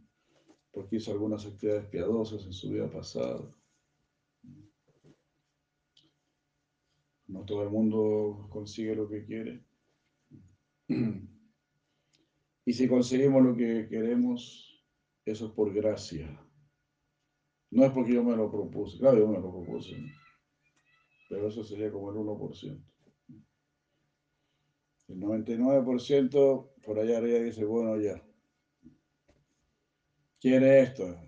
[0.70, 3.52] porque hizo algunas actividades piadosas en su vida pasada.
[7.26, 9.64] No todo el mundo consigue lo que quiere.
[12.64, 14.80] Y si conseguimos lo que queremos,
[15.24, 16.40] eso es por gracia.
[17.72, 18.98] No es porque yo me lo propuse.
[18.98, 19.96] Claro, yo me lo propuse.
[21.28, 22.91] Pero eso sería como el 1%.
[25.12, 28.24] El 99% por allá arriba dice, bueno, ya.
[30.40, 31.20] ¿Quiere esto?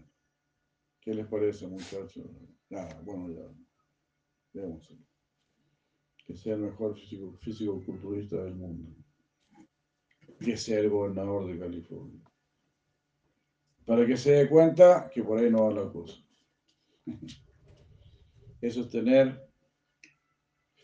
[1.03, 2.25] ¿Qué les parece, muchachos?
[2.71, 3.47] Nada, bueno, ya.
[4.55, 4.89] Veamos.
[6.25, 8.91] Que sea el mejor físico, físico culturista del mundo.
[10.41, 12.23] Que sea el gobernador de California.
[13.85, 16.17] Para que se dé cuenta que por ahí no va la cosa.
[18.63, 19.47] Eso es tener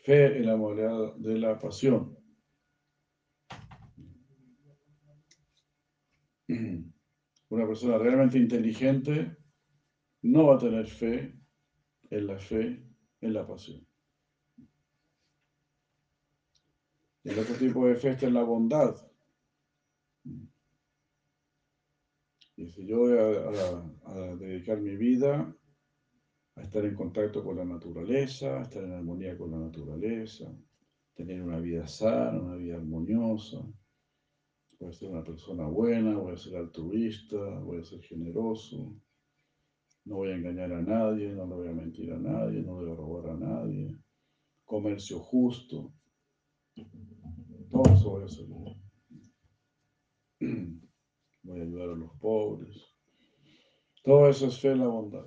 [0.04, 2.19] fe en la modalidad de la pasión.
[7.50, 9.36] Una persona realmente inteligente
[10.22, 11.36] no va a tener fe
[12.08, 12.82] en la fe,
[13.20, 13.86] en la pasión.
[17.24, 18.96] El otro tipo de fe está en la bondad.
[22.56, 25.54] Y si yo voy a, dedicar mi vida
[26.54, 30.44] a estar en contacto con la naturaleza, a estar en armonía con la naturaleza,
[31.14, 33.58] tener una vida sana, una vida armoniosa,
[34.80, 38.96] voy a ser una persona buena, voy a ser altruista, voy a ser generoso,
[40.06, 42.90] no voy a engañar a nadie, no le voy a mentir a nadie, no voy
[42.90, 43.94] a robar a nadie,
[44.64, 45.92] comercio justo,
[47.70, 48.46] todo eso voy a hacer.
[51.42, 52.76] Voy a ayudar a los pobres.
[54.02, 55.26] Todo eso es fe en la bondad.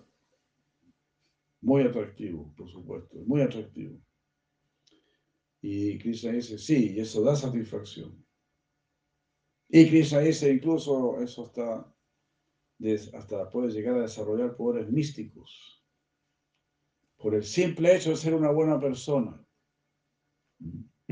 [1.61, 3.99] Muy atractivo, por supuesto, muy atractivo.
[5.61, 8.22] Y Krishna dice, sí, y eso da satisfacción.
[9.75, 11.91] Y Krishna dice incluso eso hasta,
[13.17, 15.83] hasta puede llegar a desarrollar poderes místicos
[17.17, 19.43] por el simple hecho de ser una buena persona.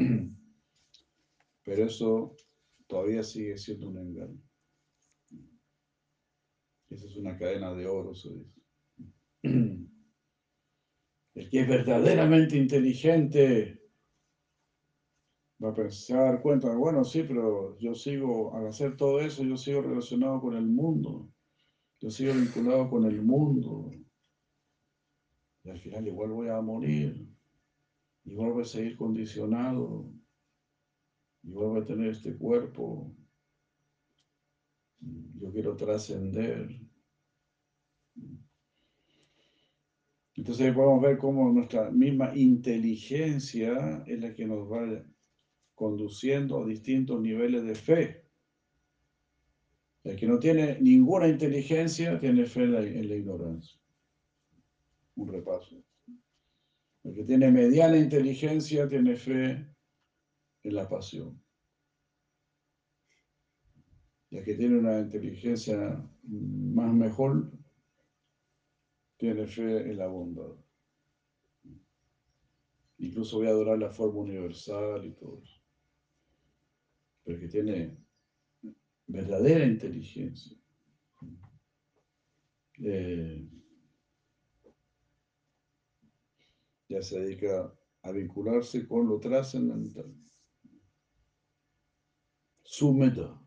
[1.63, 2.35] Pero eso
[2.85, 4.39] todavía sigue siendo un engaño.
[6.91, 8.61] Esa es una cadena de oro, se dice.
[11.33, 13.80] El que es verdaderamente inteligente
[15.63, 19.57] va a pensar, dar cuenta, bueno, sí, pero yo sigo, al hacer todo eso, yo
[19.57, 21.31] sigo relacionado con el mundo,
[21.99, 23.91] yo sigo vinculado con el mundo.
[25.63, 27.27] Y al final igual voy a morir,
[28.23, 30.11] igual voy a seguir condicionado,
[31.43, 33.15] igual voy a tener este cuerpo.
[34.99, 36.79] Yo quiero trascender.
[40.35, 45.03] Entonces podemos ver cómo nuestra misma inteligencia es la que nos va
[45.81, 48.23] conduciendo a distintos niveles de fe.
[50.03, 53.81] El que no tiene ninguna inteligencia tiene fe en la, ignorancia.
[55.15, 55.83] Un repaso.
[57.03, 59.73] El que tiene mediana inteligencia tiene fe
[60.61, 61.41] en la pasión.
[64.29, 67.51] Y el que tiene una inteligencia más mejor
[69.17, 70.53] tiene fe en la bondad.
[72.99, 75.60] Incluso voy a adorar la forma universal y todo eso.
[77.23, 77.97] Pero que tiene
[79.07, 80.57] verdadera inteligencia.
[82.79, 83.47] Eh,
[86.89, 90.13] ya se dedica a vincularse con lo trascendental.
[92.63, 93.39] Su meta,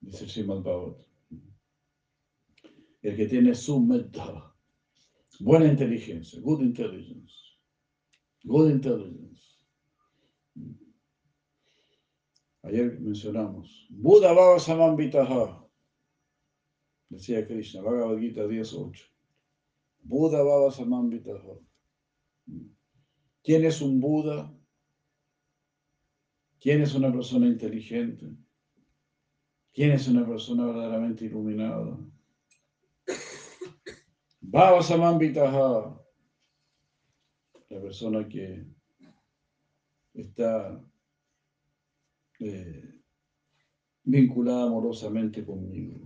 [0.00, 0.62] dice Srimad
[3.02, 4.54] El que tiene su meta,
[5.40, 7.32] buena inteligencia, good intelligence,
[8.44, 9.29] good intelligence.
[12.62, 15.66] Ayer mencionamos, Buda Baba Samambitaha,
[17.08, 19.10] decía Krishna, Bhagavad Gita 10.8.
[20.02, 21.58] Buda Baba Samambitaha.
[23.42, 24.54] ¿Quién es un Buda?
[26.60, 28.36] ¿Quién es una persona inteligente?
[29.72, 31.98] ¿Quién es una persona verdaderamente iluminada?
[34.42, 35.96] Baba Samambitaha.
[37.70, 38.66] La persona que
[40.12, 40.84] está
[42.40, 43.00] eh,
[44.04, 45.98] vinculada amorosamente conmigo.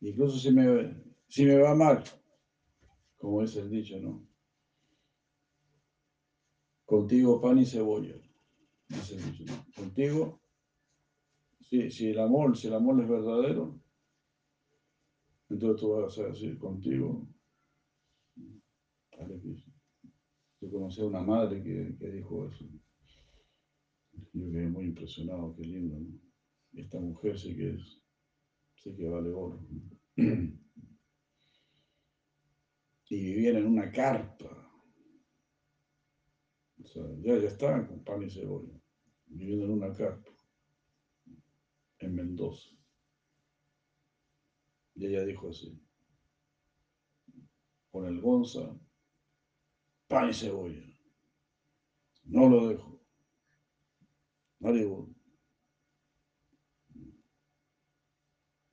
[0.00, 0.96] Incluso si me,
[1.28, 2.02] si me va mal,
[3.16, 4.26] como es el dicho, ¿no?
[6.84, 8.16] Contigo pan y cebolla.
[9.76, 10.40] Contigo,
[11.60, 13.80] si, si, el amor, si el amor es verdadero,
[15.48, 17.28] entonces tú vas a decir contigo.
[20.62, 22.64] Yo conocí a una madre que, dijo eso.
[24.32, 26.20] Yo quedé muy impresionado, qué lindo, ¿no?
[26.74, 28.00] Esta mujer sí que es
[28.76, 29.66] sí que vale oro.
[33.08, 34.72] Y vivían en una carpa.
[36.82, 38.72] O sea, ya, ya estaban con pan y cebolla,
[39.26, 40.30] viviendo en una carpa,
[41.98, 42.70] en Mendoza.
[44.94, 45.78] Y ella dijo así,
[47.90, 48.80] con el Gonza,
[50.12, 50.82] pan y cebolla.
[52.24, 53.00] No lo dejo.
[54.60, 55.08] Maribo.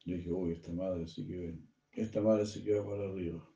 [0.05, 1.57] Yo dije, uy, esta madre sí que,
[1.93, 3.49] esta madre sí que va para arriba.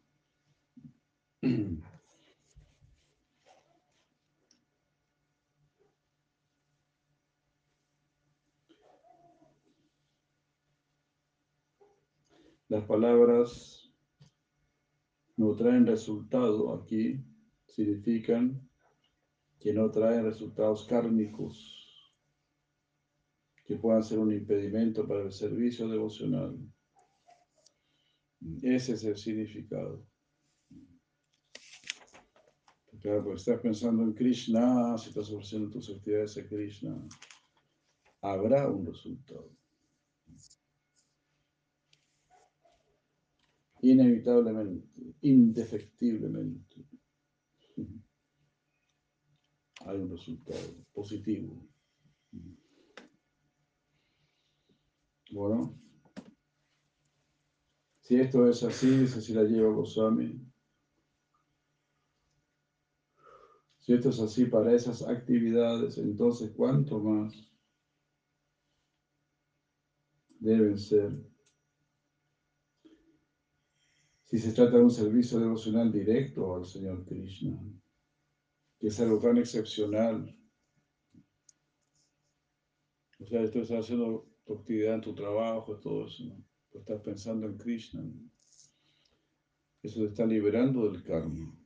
[12.69, 13.93] Las palabras
[15.36, 17.21] no traen resultado aquí,
[17.74, 18.69] significan
[19.59, 21.82] que no traen resultados kármicos
[23.65, 26.57] que puedan ser un impedimento para el servicio devocional.
[28.61, 30.05] Ese es el significado.
[33.01, 37.07] Claro, porque estás pensando en Krishna, si estás ofreciendo tus actividades a Krishna,
[38.21, 39.49] habrá un resultado.
[43.82, 44.88] Inevitablemente,
[45.21, 46.72] indefectiblemente,
[49.86, 51.53] hay un resultado positivo.
[55.31, 55.79] Bueno,
[58.01, 60.39] si esto es así, si la lleva Goswami.
[63.79, 67.51] Si esto es así para esas actividades, entonces ¿cuánto más
[70.39, 71.11] deben ser?
[74.25, 77.61] Si se trata de un servicio devocional directo al Señor Krishna,
[78.84, 80.38] que es algo tan excepcional.
[83.17, 86.25] O sea, esto está haciendo tu actividad en tu trabajo, todo eso.
[86.69, 88.03] Tú estás pensando en Krishna.
[89.81, 91.57] Eso te está liberando del karma.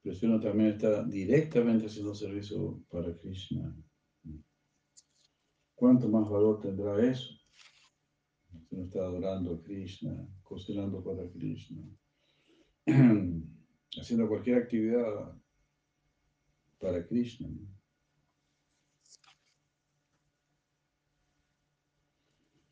[0.00, 3.76] Pero si uno también está directamente haciendo servicio para Krishna,
[5.74, 7.34] ¿cuánto más valor tendrá eso?
[8.66, 11.86] Si uno está adorando a Krishna, cocinando para Krishna,
[13.98, 15.36] haciendo cualquier actividad
[16.78, 17.48] para Krishna.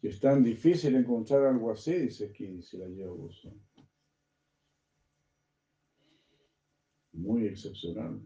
[0.03, 3.31] que es tan difícil encontrar algo así, dice aquí, si la llevo
[7.13, 8.21] Muy excepcional.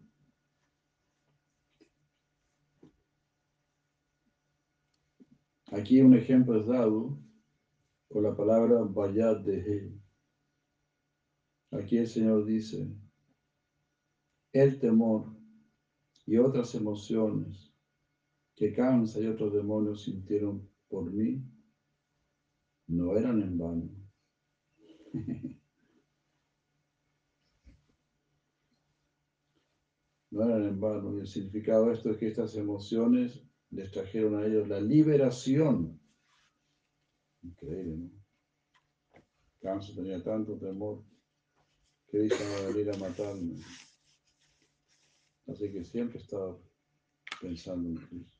[5.67, 7.19] Aquí un ejemplo es dado
[8.09, 9.93] con la palabra Bayat de
[11.79, 12.89] Aquí el Señor dice,
[14.53, 15.37] el temor
[16.25, 17.75] y otras emociones
[18.55, 21.45] que cansa y otros demonios sintieron por mí
[22.87, 23.91] no eran en vano.
[30.29, 31.17] No eran en vano.
[31.17, 35.99] Y el significado de esto es que estas emociones les trajeron a ellos la liberación.
[37.43, 38.11] Increíble, ¿no?
[39.61, 41.05] Kanso tenía tanto temor
[42.09, 43.57] que dice a venir a matarme.
[45.47, 46.59] Así que siempre estaba
[47.41, 48.39] pensando en Cristo.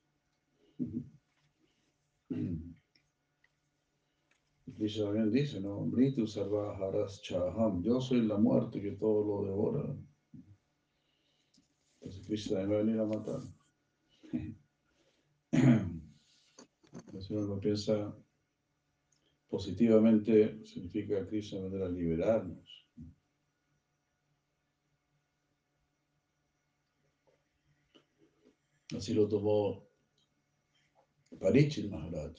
[4.77, 5.87] Krishna también dice, ¿no?
[5.87, 7.83] Mritu sarvaharas chaham.
[7.83, 9.97] Yo soy la muerte que todo lo devora.
[12.01, 13.41] Entonces Krishna me va a venir a matar.
[17.21, 18.15] Si uno lo piensa
[19.49, 22.86] positivamente, significa que Krishna vendrá a liberarnos.
[28.95, 29.89] Así lo tomó
[31.41, 32.37] Parichit Maharaj.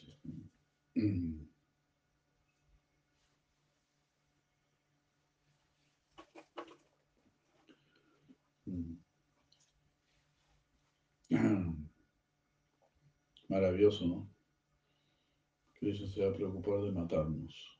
[13.50, 14.30] Maravilloso, ¿no?
[15.74, 17.80] Krishna se va a preocupar de matarnos.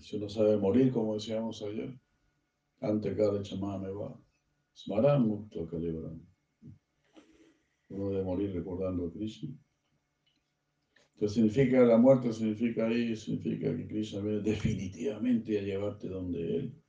[0.00, 1.98] si uno sabe morir, como decíamos ayer,
[2.80, 4.20] ante cada chamame va.
[4.74, 6.20] Smaran mukta kalibran.
[7.88, 9.50] Uno debe morir recordando a Krishna.
[11.14, 16.82] Entonces significa la muerte, significa ahí, significa que Krishna viene definitivamente a llevarte donde Él.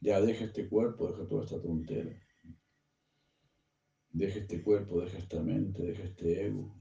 [0.00, 2.16] Ya deja este cuerpo, deja toda esta tontera.
[4.10, 6.80] Deja este cuerpo, deja esta mente, deja este ego.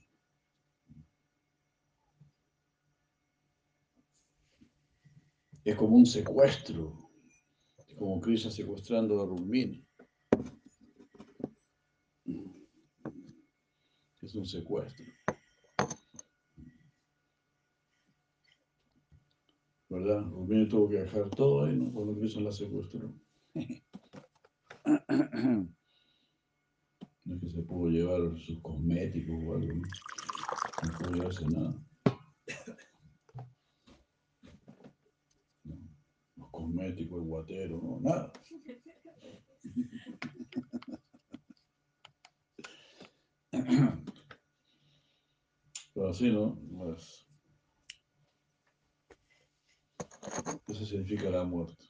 [5.63, 7.04] Es como un secuestro
[7.97, 9.85] como Krishna secuestrando a Rumini.
[14.21, 15.05] Es un secuestro.
[19.87, 20.23] ¿Verdad?
[20.23, 21.93] Rumini tuvo que dejar todo ahí, ¿no?
[21.93, 23.13] Cuando Krishna la secuestró.
[27.23, 29.81] No es que se pudo llevar sus cosméticos o algo, ¿no?
[30.83, 31.85] No pudo llevarse nada.
[36.85, 38.31] Cosmético, el guatero, no, nada.
[45.93, 46.59] Pero así, ¿no?
[46.77, 47.25] Pues,
[50.67, 51.85] eso significa la muerte.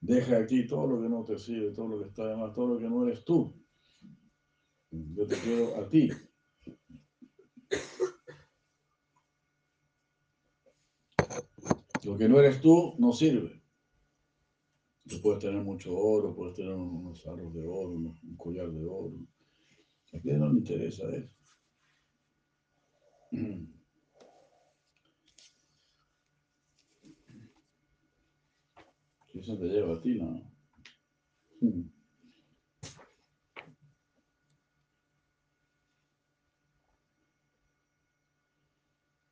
[0.00, 2.74] Deja aquí todo lo que no te sirve, todo lo que está de más, todo
[2.74, 3.54] lo que no eres tú.
[4.90, 6.10] Yo te quiero a ti.
[12.04, 13.60] Lo que no eres tú no sirve.
[15.08, 19.14] Tú puedes tener mucho oro, puedes tener unos aros de oro, un collar de oro.
[20.12, 21.34] A quién no le interesa eso.
[29.32, 30.42] Eso te lleva a ti, ¿no?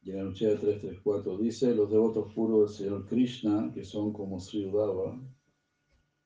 [0.09, 5.21] Y el 334 dice, los devotos puros del Señor Krishna, que son como Sri Udava,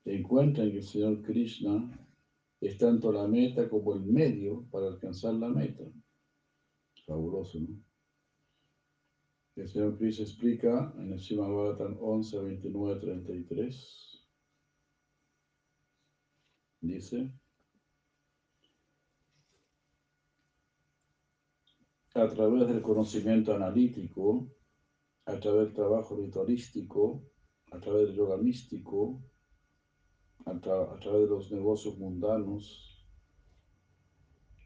[0.05, 1.91] encuentran que el Señor Krishna
[2.61, 5.83] es tanto la meta como el medio para alcanzar la meta.
[7.05, 7.83] Fabuloso, ¿no?
[9.57, 14.29] El Señor Krishna explica en el Srimad Bhagavatam 11, 29, 33.
[16.83, 17.33] Dice,
[22.15, 24.47] a través del conocimiento analítico,
[25.25, 27.25] a través del trabajo ritualístico,
[27.71, 29.23] a través del yoga místico,
[30.45, 33.07] a, través de los negocios mundanos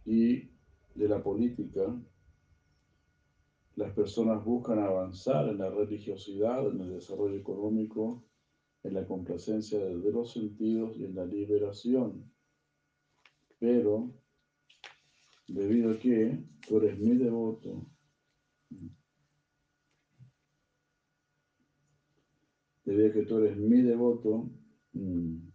[0.04, 0.48] y
[0.94, 1.94] de la política,
[3.76, 8.24] las personas buscan avanzar en la religiosidad, en el desarrollo económico,
[8.82, 12.28] en la complacencia de los sentidos y en la liberación.
[13.58, 14.14] Pero
[15.48, 17.86] debido a que tú eres mi devoto,
[22.84, 24.50] debido a que tú eres mi devoto,
[24.92, 25.48] mm,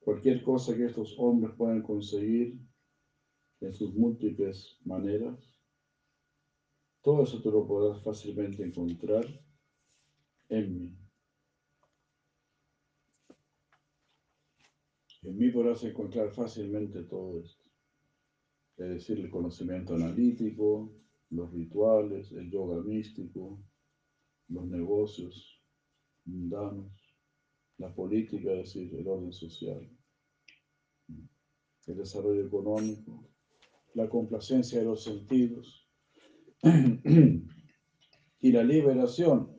[0.00, 2.58] cualquier cosa que estos hombres puedan conseguir
[3.60, 5.60] en sus múltiples maneras,
[7.02, 9.24] todo eso tú lo podrás fácilmente encontrar
[10.48, 10.98] en mí.
[15.22, 17.61] En mí podrás encontrar fácilmente todo esto
[18.76, 20.92] es decir, el conocimiento analítico,
[21.30, 23.62] los rituales, el yoga místico,
[24.48, 25.62] los negocios
[26.24, 26.92] mundanos,
[27.78, 29.88] la política, es decir, el orden social,
[31.86, 33.30] el desarrollo económico,
[33.94, 35.88] la complacencia de los sentidos
[38.40, 39.58] y la liberación.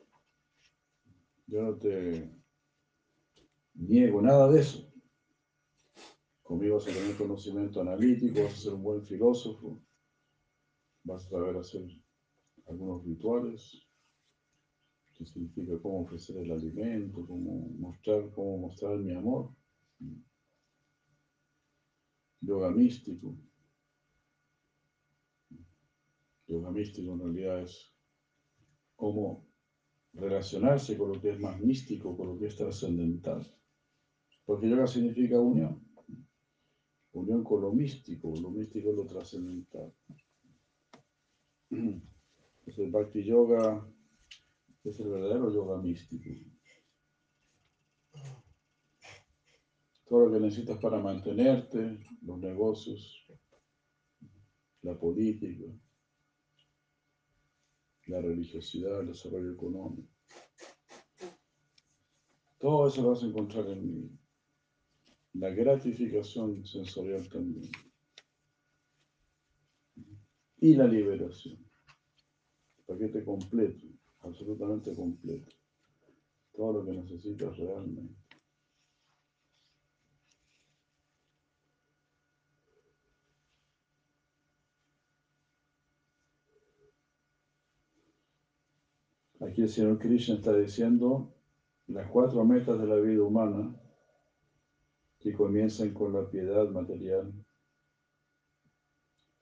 [1.46, 2.30] Yo no te
[3.74, 4.93] niego nada de eso.
[6.44, 9.80] Conmigo vas a tener conocimiento analítico, vas a ser un buen filósofo,
[11.02, 11.86] vas a saber hacer
[12.66, 13.82] algunos rituales,
[15.14, 19.48] que significa cómo ofrecer el alimento, cómo mostrar, cómo mostrar mi amor.
[22.42, 23.34] Yoga místico.
[26.46, 27.90] Yoga místico en realidad es
[28.96, 29.46] cómo
[30.12, 33.50] relacionarse con lo que es más místico, con lo que es trascendental.
[34.44, 35.83] Porque yoga significa unión.
[37.14, 39.94] Unión con lo místico, lo místico es lo trascendental.
[41.70, 43.88] Entonces el Bhakti Yoga
[44.82, 46.30] es el verdadero yoga místico.
[50.06, 53.26] Todo lo que necesitas para mantenerte, los negocios,
[54.82, 55.72] la política,
[58.06, 60.12] la religiosidad, el desarrollo económico.
[62.58, 64.23] Todo eso lo vas a encontrar en mí.
[65.34, 67.68] La gratificación sensorial también.
[70.58, 71.58] Y la liberación.
[72.86, 73.84] Paquete completo,
[74.20, 75.50] absolutamente completo.
[76.52, 78.14] Todo lo que necesitas realmente.
[89.40, 91.34] Aquí el Señor Krishna está diciendo
[91.88, 93.83] las cuatro metas de la vida humana
[95.24, 97.32] que comienzan con la piedad material.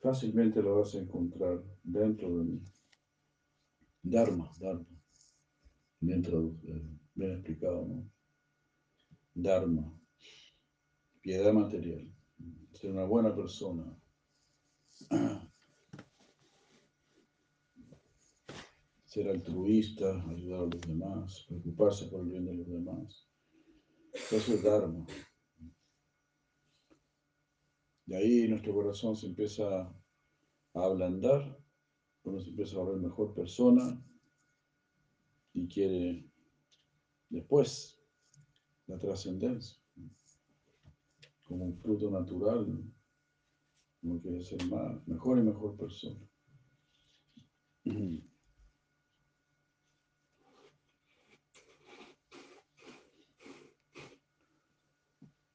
[0.01, 2.62] Fácilmente lo vas a encontrar dentro de mí.
[4.01, 4.87] Dharma, Dharma.
[5.99, 6.80] Bien traducido,
[7.14, 8.09] bien explicado, ¿no?
[9.35, 9.93] Dharma.
[11.20, 12.09] Piedad material.
[12.70, 13.85] Ser una buena persona.
[19.05, 23.28] ser altruista, ayudar a los demás, preocuparse por el bien de los demás.
[24.30, 25.05] Eso es Dharma.
[28.07, 29.80] Y ahí nuestro corazón se empieza
[30.74, 31.59] a ablandar,
[32.24, 34.05] uno se empieza a volver mejor persona
[35.55, 36.28] y quiere
[37.28, 38.00] después
[38.86, 39.78] la trascendencia.
[41.44, 42.92] Como un fruto natural,
[44.03, 46.20] uno quiere ser más, mejor y mejor persona.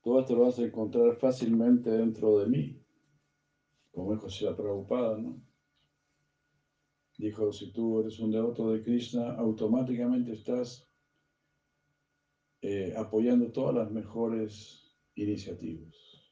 [0.07, 2.81] Todo esto lo vas a encontrar fácilmente dentro de mí,
[3.91, 5.43] como dijo Shila Prabhupada, ¿no?
[7.17, 10.87] Dijo, si tú eres un devoto de Krishna, automáticamente estás
[12.61, 16.31] eh, apoyando todas las mejores iniciativas.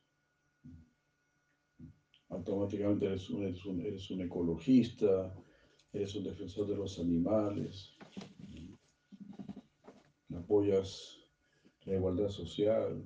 [2.29, 5.35] Automáticamente eres un ecologista,
[5.91, 7.97] eres un defensor de los animales,
[10.33, 11.19] apoyas
[11.83, 13.03] la igualdad social,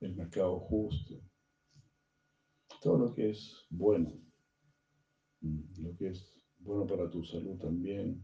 [0.00, 1.20] el mercado justo,
[2.82, 4.12] todo lo que es bueno,
[5.40, 8.22] lo que es bueno para tu salud también,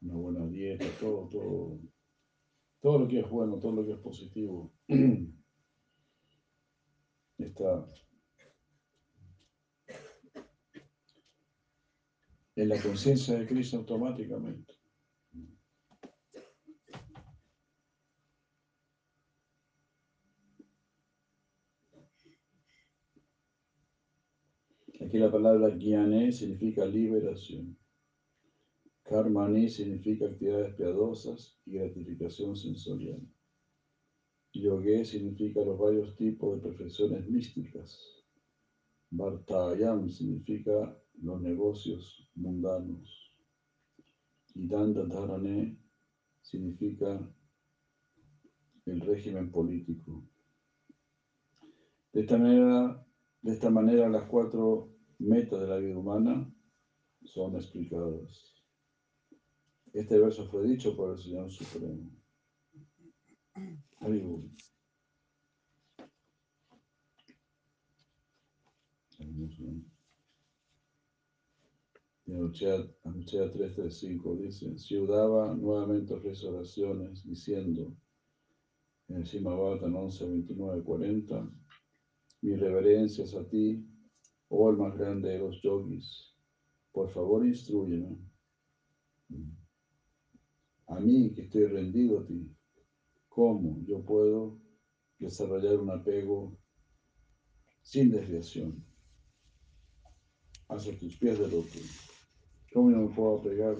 [0.00, 1.80] una buena dieta, todo, todo,
[2.80, 4.72] todo lo que es bueno, todo lo que es positivo,
[7.38, 7.86] está
[12.56, 14.71] en la conciencia de Cristo automáticamente.
[25.12, 27.76] Aquí la palabra guiane significa liberación.
[29.02, 33.20] Karmani significa actividades piadosas y gratificación sensorial.
[34.54, 38.24] Yogue significa los varios tipos de perfecciones místicas.
[39.10, 43.34] Bhartayam significa los negocios mundanos.
[44.54, 45.78] Y Dandadharane
[46.40, 47.30] significa
[48.86, 50.26] el régimen político.
[52.14, 53.06] De esta manera,
[53.42, 54.91] de esta manera las cuatro
[55.22, 56.52] metas de la vida humana
[57.24, 58.62] son explicadas.
[59.92, 62.10] Este verso fue dicho por el Señor Supremo.
[64.00, 64.42] Amigo.
[72.26, 77.94] Y Anuchea 335 dice, Ciudaba nuevamente ofrece oraciones diciendo,
[79.08, 81.50] en el Simabatan 11, 29, 40,
[82.40, 83.86] mis reverencias a ti,
[84.54, 86.36] oh el más grande de los yogis,
[86.92, 88.18] por favor instruyeme.
[90.88, 92.54] A mí que estoy rendido a ti,
[93.28, 94.60] ¿cómo yo puedo
[95.18, 96.58] desarrollar un apego
[97.80, 98.84] sin desviación?
[100.68, 101.80] hacia tus pies del otro.
[102.72, 103.76] ¿Cómo yo me puedo apegar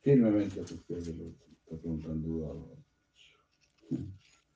[0.00, 1.46] firmemente a tus pies del otro?
[1.64, 2.84] Está preguntando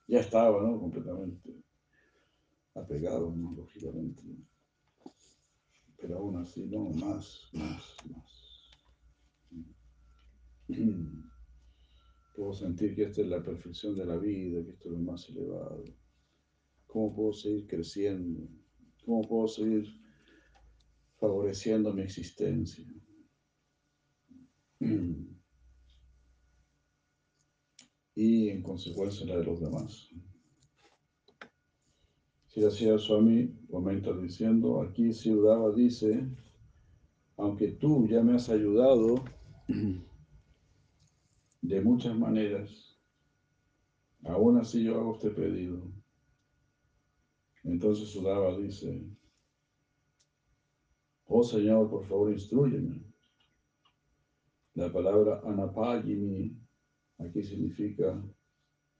[0.06, 0.78] Ya estaba, ¿no?
[0.78, 1.60] Completamente
[2.74, 3.34] apegado.
[3.56, 4.22] Lógicamente.
[5.98, 8.50] Pero aún así, no, más, más, más.
[12.34, 15.28] Puedo sentir que esta es la perfección de la vida, que esto es lo más
[15.28, 15.84] elevado.
[16.86, 18.48] ¿Cómo puedo seguir creciendo?
[19.04, 19.86] ¿Cómo puedo seguir
[21.18, 22.84] favoreciendo mi existencia?
[28.14, 30.10] Y en consecuencia la de los demás.
[32.52, 36.26] Si la Swami comenta diciendo, aquí Ciudad dice,
[37.36, 39.24] aunque tú ya me has ayudado
[41.62, 43.00] de muchas maneras,
[44.24, 45.80] aún así yo hago este pedido.
[47.62, 49.00] Entonces Sudava dice,
[51.26, 53.00] oh Señor, por favor, instruyeme.
[54.74, 56.60] La palabra anapagini
[57.18, 58.20] aquí significa,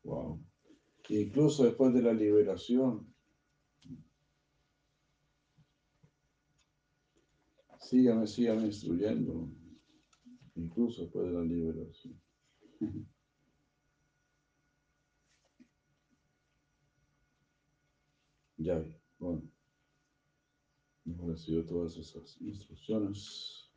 [0.05, 0.41] wow,
[1.09, 3.13] incluso después de la liberación,
[7.91, 9.51] sígame, sígame instruyendo,
[10.55, 12.23] incluso después de la liberación.
[18.57, 18.85] Ya,
[19.19, 19.43] bueno,
[21.05, 23.73] hemos recibido todas esas instrucciones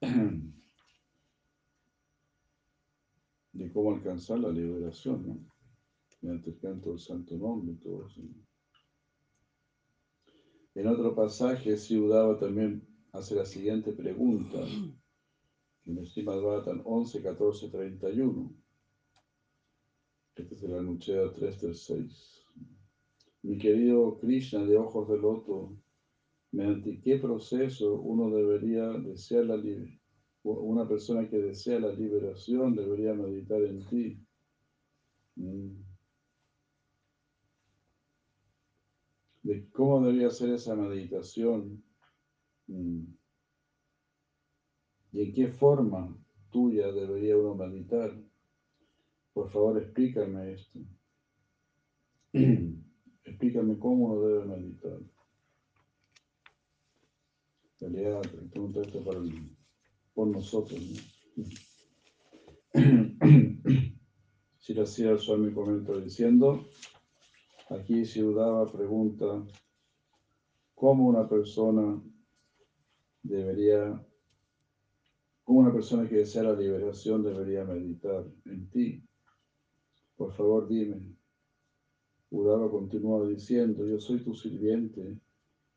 [3.52, 5.38] de cómo alcanzar la liberación, ¿no?
[6.20, 8.20] Mediante el canto del santo nombre y todo eso.
[10.74, 14.58] En otro pasaje, Siudaba también hace la siguiente pregunta,
[15.86, 16.40] en el Srimad
[16.84, 18.54] 11, 14, 31.
[20.36, 22.46] Este es el Anuchea 336.
[23.42, 25.76] Mi querido Krishna de ojos de loto,
[26.52, 29.56] mediante qué proceso uno debería desear la
[30.42, 34.18] una persona que desea la liberación debería meditar en ti.
[35.36, 35.82] Mm.
[39.42, 41.82] De cómo debería ser esa meditación.
[45.12, 46.16] Y en qué forma
[46.50, 48.12] tuya debería uno meditar.
[49.32, 50.78] Por favor, explícame esto.
[53.24, 54.98] Explícame cómo uno debe meditar.
[57.80, 59.20] En realidad, pregunta esto para
[60.14, 60.80] por nosotros.
[64.60, 66.64] Si la hacía mi comenta diciendo,
[67.70, 69.42] aquí Ciudad pregunta,
[70.74, 72.00] ¿cómo una persona
[73.22, 74.04] debería,
[75.44, 79.02] cómo una persona que desea la liberación debería meditar en ti?
[80.16, 81.00] Por favor, dime.
[82.30, 85.18] Udava continúa diciendo, yo soy tu sirviente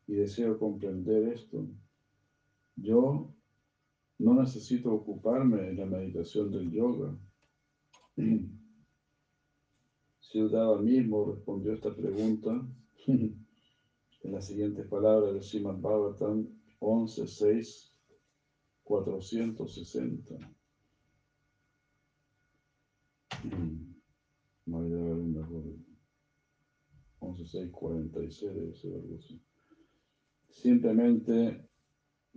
[0.06, 1.66] y deseo comprender esto.
[2.76, 3.34] Yo
[4.18, 7.16] no necesito ocuparme de la meditación del yoga.
[10.20, 12.66] Si Udava mismo respondió esta pregunta
[13.06, 16.48] en las siguientes palabras de Srimad Bhagavatam
[16.86, 17.94] 11, 6,
[18.84, 20.34] 460.
[24.66, 24.90] Voy
[27.20, 29.40] 11.6.46 debe ser algo así.
[30.50, 31.66] Simplemente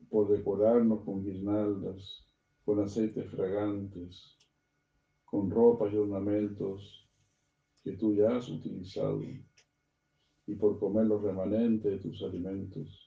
[0.10, 2.26] por decorarnos con guirnaldas,
[2.64, 4.38] con aceites fragantes,
[5.26, 7.10] con ropas y ornamentos
[7.84, 13.07] que tú ya has utilizado, y por comer los remanentes de tus alimentos,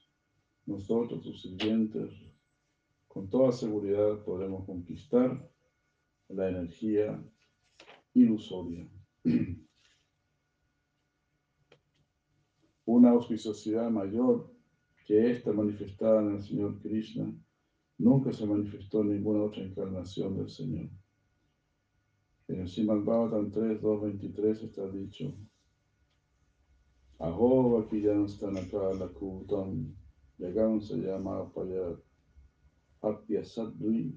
[0.65, 2.11] nosotros, tus sirvientes,
[3.07, 5.49] con toda seguridad podremos conquistar
[6.29, 7.21] la energía
[8.13, 8.87] ilusoria.
[12.85, 14.51] una auspiciosidad mayor
[15.05, 17.33] que esta manifestada en el Señor Krishna
[17.97, 20.89] nunca se manifestó en ninguna otra encarnación del Señor.
[22.47, 25.33] En el Srimad Bhagavatam 3, 2, 23 está dicho
[27.19, 29.95] Aho Vakiyanstanakala Kutam
[30.41, 31.99] Yagam se llama Payat
[33.03, 34.11] Apya Sadvi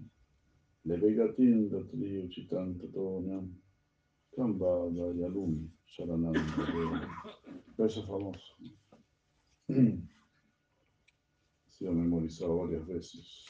[0.87, 3.53] Levegatin Datri Uchitan Tatonyam
[4.35, 6.35] Kamba Yalumi Sharanam
[7.77, 8.55] Verso famoso.
[9.69, 9.75] Ha
[11.69, 13.45] sido memorizado varias veces.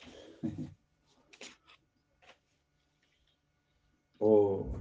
[4.18, 4.81] o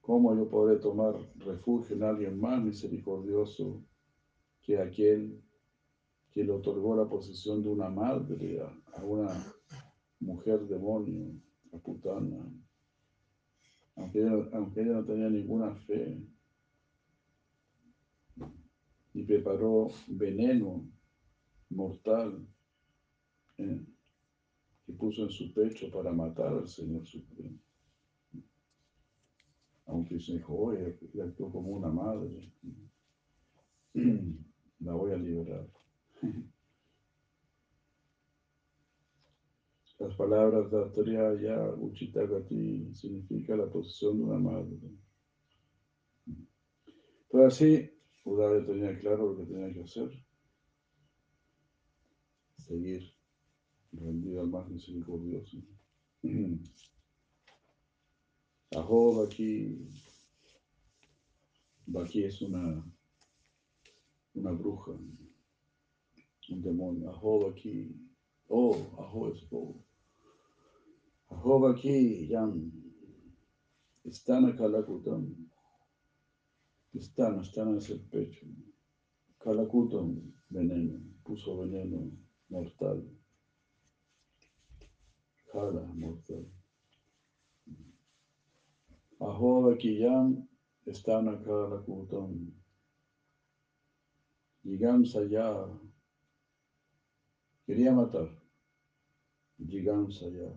[0.00, 3.80] cómo yo podré tomar refugio en alguien más misericordioso
[4.62, 5.40] que aquel
[6.38, 9.26] que le otorgó la posición de una madre a, una
[10.20, 11.32] mujer demonio,
[11.72, 12.48] a putana,
[13.96, 16.24] aunque aunque ella no tenía ninguna fe,
[19.14, 20.88] y preparó veneno
[21.70, 22.46] mortal
[23.56, 23.84] eh,
[24.86, 27.58] que puso en su pecho para matar al Señor Supremo.
[29.86, 32.52] Aunque se dijo, oye, actuó como una madre,
[34.78, 35.68] la voy a liberar.
[39.98, 44.78] Las palabras de Atria ya Uchitagati significa la posición de una madre.
[47.30, 47.90] Pero así,
[48.24, 50.10] Udaya tenía claro lo que tenía que hacer.
[52.56, 53.12] Seguir
[53.92, 55.58] rendido al más misericordioso.
[58.76, 59.90] Ajo aquí,
[61.96, 62.84] aquí es una,
[64.34, 64.92] una bruja,
[66.50, 67.10] un demonio.
[67.10, 67.94] Ajo aquí,
[68.48, 69.74] oh, Ajo es oh.
[71.30, 72.72] Ahovaki Yam.
[74.04, 75.48] Estana Kalakutam.
[76.94, 78.46] Estana, Estana es el pecho
[79.38, 82.10] Kalakutam veneno, puso veneno
[82.48, 83.04] mortal.
[85.52, 86.46] Kala mortal.
[89.20, 90.48] Ahovaki Yam.
[90.86, 92.52] Estana Kalakutam.
[94.64, 95.68] Yigam Saya
[97.68, 98.28] quería matar
[99.58, 100.48] Yigam Saya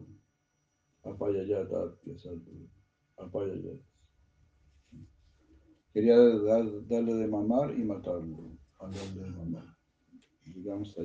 [1.04, 1.68] Apayayat
[3.18, 3.82] Apayayat.
[5.94, 8.58] Quería darle de mamar y matarlo.
[8.80, 9.78] Darle de mamar.
[10.46, 10.98] Llegamos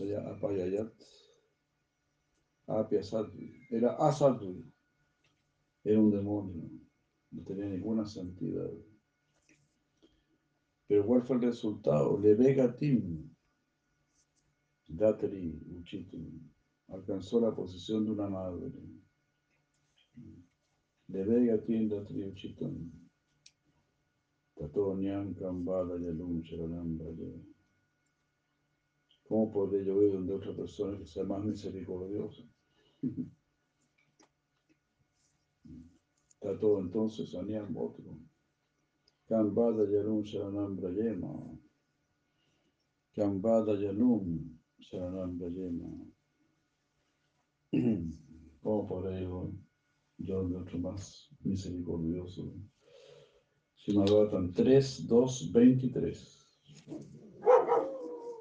[0.00, 0.28] allá.
[0.30, 0.92] Apayayat.
[2.66, 3.68] Apiasatvi.
[3.70, 4.70] Era Asatvi.
[5.84, 6.68] Era un demonio.
[7.30, 8.70] No tenía ninguna santidad.
[10.86, 12.18] Pero ¿cuál fue el resultado?
[12.20, 13.31] Le vegatim.
[14.94, 16.52] Datri uchitum
[16.88, 18.70] alcanzó la posición de una madre.
[21.06, 22.90] De Vega tienda triuchitam.
[24.54, 26.98] Tatonian Kambada Yalum Sharanam
[29.24, 32.42] ¿Cómo podría yo ir donde otra persona que sea más misericordiosa?
[36.38, 38.18] Tato entonces Aniam otro.
[39.26, 41.58] Kambada Yalum Sharanam Brayema.
[43.14, 44.61] Kambada Yalum
[48.62, 49.52] ¿Cómo podré yo,
[50.18, 52.52] yo de otro más misericordioso?
[53.76, 56.46] Srimad 3, 2, 23.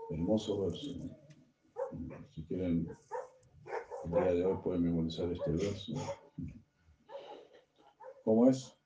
[0.10, 0.92] Hermoso verso.
[2.32, 2.88] Si quieren,
[4.06, 5.94] el día de hoy pueden memorizar este verso.
[8.24, 8.78] ¿Cómo es?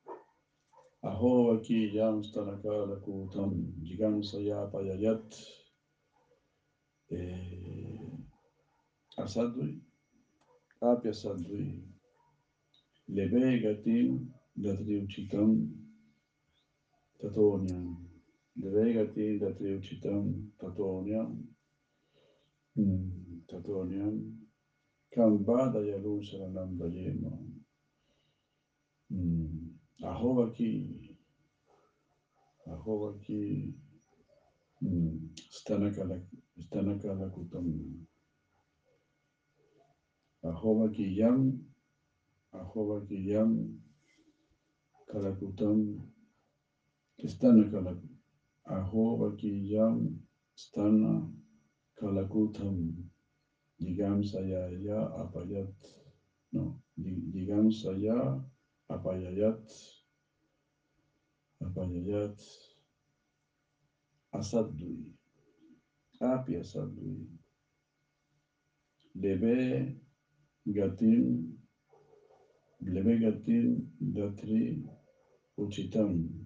[1.02, 4.68] Aho aquí yam stanakala kutam jigam saya
[7.10, 8.18] payayat eh,
[9.18, 9.82] asadui
[10.82, 11.82] Apya Sadvi,
[13.10, 14.30] Leve Gatim
[14.60, 15.68] Datriuchitam
[17.22, 17.98] Tatonyam,
[18.58, 21.38] Leve Gatim Datriuchitam Tatonyam,
[23.50, 24.32] Tatonyam,
[25.16, 27.34] Kambada Yalu Saranam Dayema,
[30.04, 31.18] Ahovaki,
[32.68, 33.74] Ahovaki,
[36.60, 37.98] Stanakala Kutam.
[40.44, 41.52] Ahova Kiyam,
[42.54, 43.76] Ahova Kiyam,
[45.10, 46.00] Kalakutam,
[47.26, 48.16] Stana Kalakutam,
[48.68, 50.16] Ahova Kiyam,
[50.58, 51.28] Stana
[52.00, 52.94] Kalakutam,
[53.82, 55.68] Digam Sayaya Apayat,
[56.54, 58.40] no, Digam Saya
[58.92, 59.58] Apayayat,
[61.64, 62.34] Apayayat,
[64.36, 65.12] Asadui,
[66.22, 67.28] Api Asadui,
[69.16, 70.02] Leve
[70.68, 71.58] Gatim,
[72.82, 74.84] Leve Gatim Datri
[75.58, 76.46] Uchitam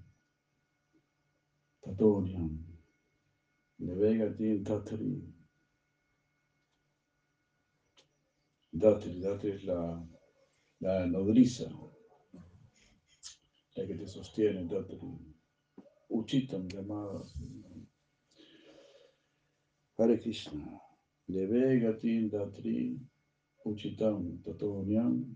[1.83, 2.59] Tatoriam.
[3.79, 5.33] Leve Gatim Tatri.
[8.71, 10.05] Datri, Datri es la,
[10.81, 11.69] la nodriza,
[13.75, 14.99] la que te sostiene, Datri.
[16.09, 17.23] Uchitam llamada.
[19.99, 20.79] Hare Krishna.
[21.27, 22.97] Leve Gatim Datri
[23.65, 25.35] Uchitam Tatonyam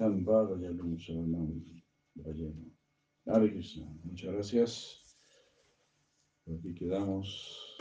[0.00, 1.60] Kambada Yalum Sharanam
[2.18, 2.70] Brayema.
[3.26, 5.02] Hare Krishna, muchas gracias.
[6.46, 7.76] Aquí quedamos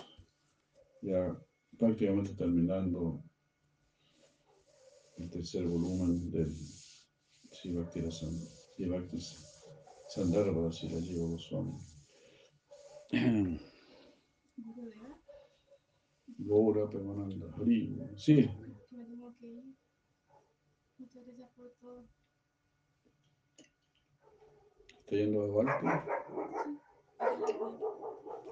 [1.01, 1.39] ya
[1.79, 3.23] prácticamente terminando
[5.17, 6.53] el tercer volumen del
[7.51, 8.01] Sivakti
[10.09, 11.79] Sandarbha Sila Jiva Goswami.
[16.37, 17.97] Gora Pemananda, Hari.
[18.15, 18.49] Sí.
[18.91, 19.63] Me tengo que ir.
[20.97, 22.07] Muchas gracias por todo.
[25.01, 26.05] ¿Está yendo a Guadalajara?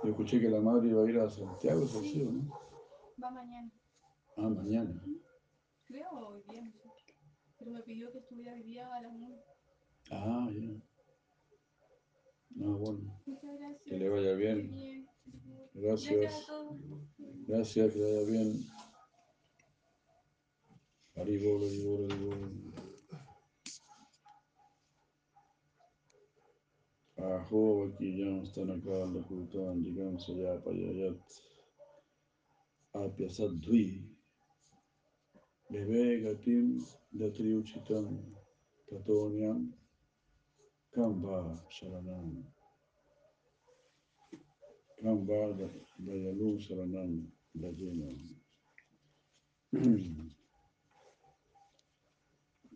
[0.03, 2.59] Yo escuché que la madre iba a ir a Santiago, ¿es así o no?
[3.21, 3.71] Va mañana.
[4.37, 5.03] Ah, mañana.
[5.85, 6.73] Creo hoy día.
[7.57, 9.43] Pero me pidió que estuviera hoy día a las 9.
[10.11, 10.69] Ah, ya.
[12.65, 13.21] Ah, bueno.
[13.25, 13.83] Muchas gracias.
[13.85, 15.07] Que le vaya bien.
[15.73, 16.47] Gracias
[17.47, 17.93] Gracias.
[17.93, 18.65] que vaya bien.
[21.15, 22.73] Haribol, haribol, haribol.
[27.17, 31.17] Ajo, aquí ya están acá, la Jután, llegamos allá, Payayat,
[32.93, 34.13] Apia Sadvi,
[35.69, 38.35] Bebe, Gatim, Datriuchitam,
[38.89, 39.73] Tatoniam,
[40.91, 42.52] Kamba, Sharanam,
[45.03, 45.53] Kamba,
[45.99, 47.27] Dayalu, Sharanam,
[47.59, 48.07] Dajena,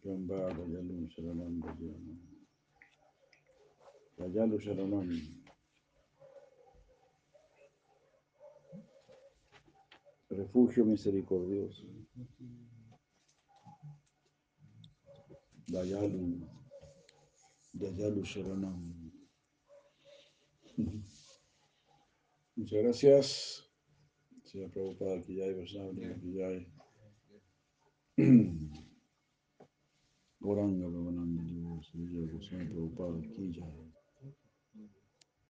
[0.03, 2.17] Kamba, Dayalu, Sharanam, Dajena.
[4.19, 5.09] Dayalu Sharanam.
[10.29, 11.85] Refugio misericordioso.
[15.71, 16.41] Dayalu.
[17.73, 19.11] Dayalu Sharanam.
[22.57, 23.69] Muchas gracias.
[24.43, 26.67] Señor Prabhupada, que ya hay Vaishnava, que ya hay.
[30.39, 33.86] Goranga, Bhavananda, Dios, Goswami Prabhupada, que ya.